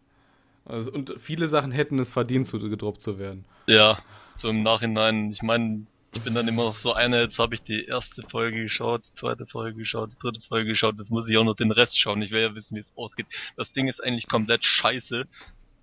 Also, 0.63 0.91
und 0.91 1.15
viele 1.17 1.49
Sachen 1.49 1.71
hätten 1.71 1.99
es 1.99 2.13
verdient, 2.13 2.47
zu, 2.47 2.57
gedroppt 2.59 3.01
zu 3.01 3.19
werden. 3.19 3.43
Ja, 3.67 3.97
so 4.37 4.49
im 4.49 4.63
Nachhinein. 4.63 5.31
Ich 5.31 5.41
meine, 5.41 5.85
ich 6.13 6.21
bin 6.21 6.33
dann 6.33 6.47
immer 6.47 6.63
noch 6.63 6.77
so 6.77 6.93
einer, 6.93 7.19
jetzt 7.19 7.37
habe 7.37 7.55
ich 7.55 7.63
die 7.63 7.85
erste 7.85 8.23
Folge 8.23 8.63
geschaut, 8.63 9.03
die 9.03 9.19
zweite 9.19 9.45
Folge 9.45 9.79
geschaut, 9.79 10.11
die 10.13 10.19
dritte 10.19 10.39
Folge 10.39 10.69
geschaut, 10.69 10.95
jetzt 10.97 11.11
muss 11.11 11.27
ich 11.27 11.37
auch 11.37 11.43
noch 11.43 11.55
den 11.55 11.71
Rest 11.71 11.99
schauen. 11.99 12.21
Ich 12.21 12.31
will 12.31 12.41
ja 12.41 12.55
wissen, 12.55 12.75
wie 12.75 12.79
es 12.79 12.93
ausgeht. 12.95 13.27
Das 13.57 13.73
Ding 13.73 13.89
ist 13.89 14.01
eigentlich 14.01 14.29
komplett 14.29 14.63
scheiße, 14.63 15.27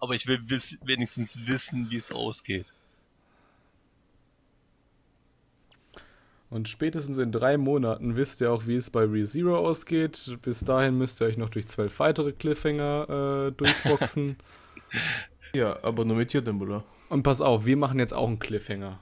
aber 0.00 0.14
ich 0.14 0.26
will 0.26 0.40
wenigstens 0.82 1.46
wissen, 1.46 1.90
wie 1.90 1.96
es 1.96 2.10
ausgeht. 2.10 2.66
Und 6.54 6.68
spätestens 6.68 7.18
in 7.18 7.32
drei 7.32 7.56
Monaten 7.56 8.14
wisst 8.14 8.40
ihr 8.40 8.52
auch, 8.52 8.68
wie 8.68 8.76
es 8.76 8.88
bei 8.88 9.02
ReZero 9.02 9.58
ausgeht. 9.58 10.38
Bis 10.40 10.60
dahin 10.60 10.96
müsst 10.96 11.20
ihr 11.20 11.26
euch 11.26 11.36
noch 11.36 11.50
durch 11.50 11.66
zwölf 11.66 11.98
weitere 11.98 12.30
Cliffhanger 12.30 13.48
äh, 13.48 13.50
durchboxen. 13.50 14.36
ja, 15.52 15.76
aber 15.82 16.04
nur 16.04 16.16
mit 16.16 16.32
dir, 16.32 16.42
Dimbula. 16.42 16.84
Und 17.08 17.24
pass 17.24 17.40
auf, 17.40 17.66
wir 17.66 17.76
machen 17.76 17.98
jetzt 17.98 18.14
auch 18.14 18.28
einen 18.28 18.38
Cliffhanger. 18.38 19.00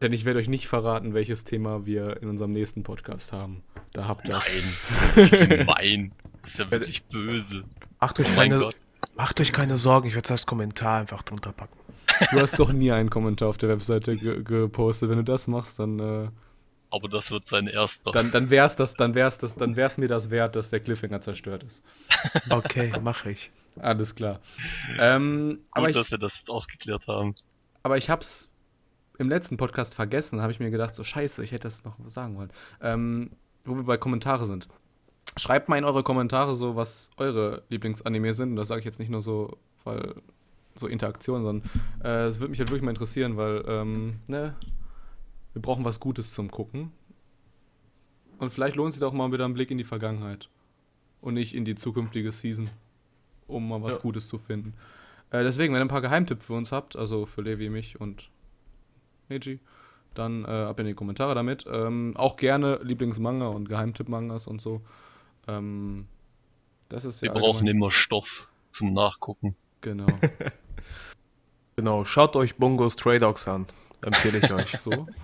Denn 0.00 0.14
ich 0.14 0.24
werde 0.24 0.38
euch 0.38 0.48
nicht 0.48 0.66
verraten, 0.66 1.12
welches 1.12 1.44
Thema 1.44 1.84
wir 1.84 2.22
in 2.22 2.30
unserem 2.30 2.52
nächsten 2.52 2.84
Podcast 2.84 3.34
haben. 3.34 3.62
Da 3.92 4.08
habt 4.08 4.26
ihr 4.26 4.38
Nein. 4.38 5.66
Nein. 5.66 6.12
Das 6.40 6.52
ist 6.52 6.58
ja 6.58 6.70
wirklich 6.70 7.02
böse. 7.02 7.64
Macht 8.00 8.18
euch, 8.18 8.30
oh 8.30 8.34
keine, 8.34 8.70
macht 9.14 9.42
euch 9.42 9.52
keine 9.52 9.76
Sorgen, 9.76 10.08
ich 10.08 10.14
werde 10.14 10.28
das 10.28 10.46
Kommentar 10.46 11.00
einfach 11.00 11.22
drunter 11.22 11.52
packen. 11.52 11.76
Du 12.30 12.40
hast 12.40 12.58
doch 12.58 12.72
nie 12.72 12.92
einen 12.92 13.10
Kommentar 13.10 13.48
auf 13.48 13.58
der 13.58 13.68
Webseite 13.68 14.16
ge 14.16 14.42
gepostet. 14.42 15.08
Wenn 15.08 15.18
du 15.18 15.24
das 15.24 15.46
machst, 15.46 15.78
dann. 15.78 15.98
Äh, 15.98 16.28
aber 16.90 17.08
das 17.08 17.30
wird 17.30 17.46
sein 17.46 17.66
erster. 17.66 18.10
Dann, 18.10 18.30
dann 18.32 18.50
wär's 18.50 18.76
das, 18.76 18.94
dann 18.94 19.14
wär's 19.14 19.38
das, 19.38 19.54
dann 19.54 19.76
wär's 19.76 19.96
mir 19.96 20.08
das 20.08 20.30
wert, 20.30 20.56
dass 20.56 20.70
der 20.70 20.80
Cliffhanger 20.80 21.20
zerstört 21.20 21.62
ist. 21.62 21.82
Okay, 22.50 22.92
mache 23.00 23.30
ich. 23.30 23.50
Alles 23.76 24.14
klar. 24.14 24.40
Ähm, 24.98 25.48
Gut, 25.50 25.66
aber 25.70 25.90
ich, 25.90 25.96
dass 25.96 26.10
wir 26.10 26.18
das 26.18 26.36
jetzt 26.36 26.50
ausgeklärt 26.50 27.06
haben. 27.06 27.34
Aber 27.82 27.96
ich 27.96 28.10
hab's 28.10 28.50
im 29.18 29.28
letzten 29.28 29.56
Podcast 29.56 29.94
vergessen, 29.94 30.42
habe 30.42 30.50
ich 30.50 30.60
mir 30.60 30.70
gedacht, 30.70 30.94
so 30.94 31.04
scheiße, 31.04 31.44
ich 31.44 31.52
hätte 31.52 31.64
das 31.64 31.84
noch 31.84 31.96
sagen 32.06 32.36
wollen. 32.36 32.50
Ähm, 32.80 33.30
wo 33.64 33.76
wir 33.76 33.84
bei 33.84 33.96
Kommentare 33.96 34.46
sind. 34.46 34.68
Schreibt 35.36 35.68
mal 35.68 35.76
in 35.76 35.84
eure 35.84 36.02
Kommentare 36.02 36.56
so, 36.56 36.74
was 36.74 37.10
eure 37.16 37.62
Lieblingsanime 37.68 38.32
sind. 38.32 38.50
Und 38.50 38.56
das 38.56 38.68
sage 38.68 38.80
ich 38.80 38.84
jetzt 38.84 38.98
nicht 38.98 39.10
nur 39.10 39.20
so, 39.20 39.58
weil 39.84 40.14
so 40.74 40.86
Interaktion, 40.86 41.42
sondern 41.42 41.70
äh, 42.02 42.26
es 42.26 42.40
würde 42.40 42.50
mich 42.50 42.58
halt 42.58 42.70
wirklich 42.70 42.82
mal 42.82 42.90
interessieren, 42.90 43.36
weil 43.36 43.64
ähm, 43.66 44.20
ne, 44.26 44.54
wir 45.52 45.62
brauchen 45.62 45.84
was 45.84 46.00
Gutes 46.00 46.34
zum 46.34 46.50
Gucken. 46.50 46.92
Und 48.38 48.50
vielleicht 48.50 48.76
lohnt 48.76 48.94
sich 48.94 49.02
auch 49.02 49.12
mal 49.12 49.30
wieder 49.32 49.44
ein 49.44 49.54
Blick 49.54 49.70
in 49.70 49.78
die 49.78 49.84
Vergangenheit 49.84 50.48
und 51.20 51.34
nicht 51.34 51.54
in 51.54 51.64
die 51.64 51.74
zukünftige 51.74 52.32
Season, 52.32 52.70
um 53.46 53.68
mal 53.68 53.82
was 53.82 53.96
ja. 53.96 54.00
Gutes 54.00 54.28
zu 54.28 54.38
finden. 54.38 54.74
Äh, 55.30 55.42
deswegen, 55.42 55.74
wenn 55.74 55.80
ihr 55.80 55.84
ein 55.84 55.88
paar 55.88 56.00
Geheimtipps 56.00 56.46
für 56.46 56.54
uns 56.54 56.72
habt, 56.72 56.96
also 56.96 57.26
für 57.26 57.42
Levi, 57.42 57.68
mich 57.68 58.00
und 58.00 58.30
Neji, 59.28 59.60
dann 60.14 60.44
äh, 60.44 60.48
ab 60.48 60.80
in 60.80 60.86
die 60.86 60.94
Kommentare 60.94 61.34
damit. 61.34 61.66
Ähm, 61.70 62.14
auch 62.16 62.36
gerne 62.36 62.80
Lieblingsmanga 62.82 63.46
und 63.46 63.68
Geheimtipp-Mangas 63.68 64.46
und 64.46 64.60
so. 64.60 64.82
Ähm, 65.46 66.08
das 66.88 67.04
ist 67.04 67.22
Wir 67.22 67.30
brauchen 67.30 67.66
immer 67.66 67.90
Stoff 67.90 68.48
zum 68.70 68.92
Nachgucken. 68.92 69.54
Genau. 69.80 70.06
genau, 71.76 72.04
schaut 72.04 72.36
euch 72.36 72.56
Bungo 72.56 72.88
Stray 72.88 73.18
Dogs 73.18 73.48
an. 73.48 73.66
Empfehle 74.02 74.38
ich 74.38 74.52
euch. 74.52 74.78
so. 74.78 75.06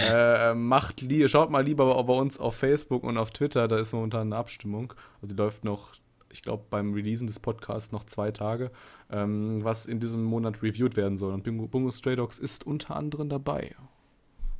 Äh, 0.00 0.54
macht 0.54 1.02
li 1.02 1.28
schaut 1.28 1.50
mal 1.50 1.62
lieber 1.62 2.02
bei 2.02 2.14
uns 2.14 2.40
auf 2.40 2.56
Facebook 2.56 3.04
und 3.04 3.18
auf 3.18 3.30
Twitter, 3.30 3.68
da 3.68 3.76
ist 3.76 3.92
momentan 3.92 4.22
eine 4.22 4.36
Abstimmung. 4.36 4.92
Also 5.16 5.26
die 5.28 5.34
läuft 5.34 5.62
noch, 5.62 5.92
ich 6.30 6.42
glaube, 6.42 6.64
beim 6.68 6.94
Releasen 6.94 7.26
des 7.26 7.38
Podcasts 7.38 7.92
noch 7.92 8.04
zwei 8.04 8.32
Tage, 8.32 8.72
ähm, 9.10 9.62
was 9.62 9.86
in 9.86 10.00
diesem 10.00 10.24
Monat 10.24 10.62
reviewed 10.62 10.96
werden 10.96 11.16
soll. 11.18 11.32
Und 11.32 11.44
Bungo, 11.44 11.68
Bungo 11.68 11.92
Stray 11.92 12.16
Dogs 12.16 12.38
ist 12.38 12.66
unter 12.66 12.96
anderem 12.96 13.28
dabei. 13.28 13.76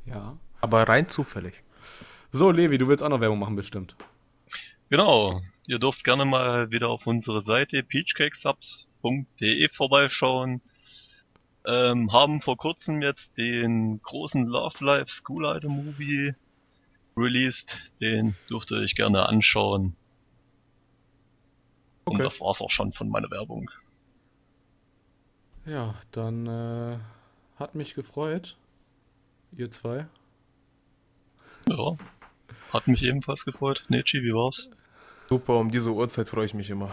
Ja. 0.05 0.37
Aber 0.61 0.87
rein 0.87 1.09
zufällig. 1.09 1.63
So, 2.31 2.51
Levi, 2.51 2.77
du 2.77 2.87
willst 2.87 3.03
auch 3.03 3.09
noch 3.09 3.19
Werbung 3.19 3.39
machen, 3.39 3.55
bestimmt. 3.55 3.95
Genau. 4.89 5.41
Ihr 5.67 5.79
dürft 5.79 6.03
gerne 6.03 6.25
mal 6.25 6.69
wieder 6.71 6.89
auf 6.89 7.07
unsere 7.07 7.41
Seite 7.41 7.83
peachcakesubs.de 9.05 9.69
vorbeischauen. 9.73 10.61
Ähm, 11.67 12.11
haben 12.11 12.41
vor 12.41 12.57
kurzem 12.57 13.01
jetzt 13.01 13.37
den 13.37 14.01
großen 14.01 14.45
Love 14.45 14.83
Life 14.85 15.09
School 15.09 15.45
Item 15.45 15.71
Movie 15.71 16.33
released. 17.17 17.91
Den 17.99 18.35
dürft 18.49 18.71
ihr 18.71 18.77
euch 18.77 18.95
gerne 18.95 19.27
anschauen. 19.27 19.95
Okay. 22.05 22.17
Und 22.17 22.23
das 22.23 22.39
war's 22.39 22.61
auch 22.61 22.69
schon 22.69 22.91
von 22.91 23.09
meiner 23.09 23.31
Werbung. 23.31 23.71
Ja, 25.65 25.95
dann 26.11 26.45
äh, 26.45 26.99
hat 27.55 27.73
mich 27.73 27.95
gefreut. 27.95 28.57
Ihr 29.57 29.71
zwei. 29.71 30.05
Ja, 31.67 31.97
hat 32.71 32.87
mich 32.87 33.01
ebenfalls 33.01 33.43
gefreut. 33.43 33.85
Nechi, 33.89 34.21
wie 34.21 34.33
war's? 34.33 34.69
Super, 35.27 35.57
um 35.57 35.71
diese 35.71 35.91
Uhrzeit 35.91 36.29
freue 36.29 36.45
ich 36.45 36.53
mich 36.53 36.69
immer. 36.69 36.91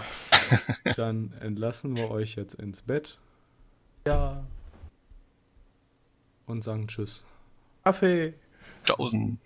Dann 0.96 1.34
entlassen 1.40 1.96
wir 1.96 2.10
euch 2.10 2.34
jetzt 2.36 2.54
ins 2.54 2.82
Bett. 2.82 3.18
Ja. 4.06 4.44
Und 6.46 6.64
sagen 6.64 6.88
Tschüss. 6.88 7.24
Kaffee. 7.84 8.34
Tausend. 8.84 9.38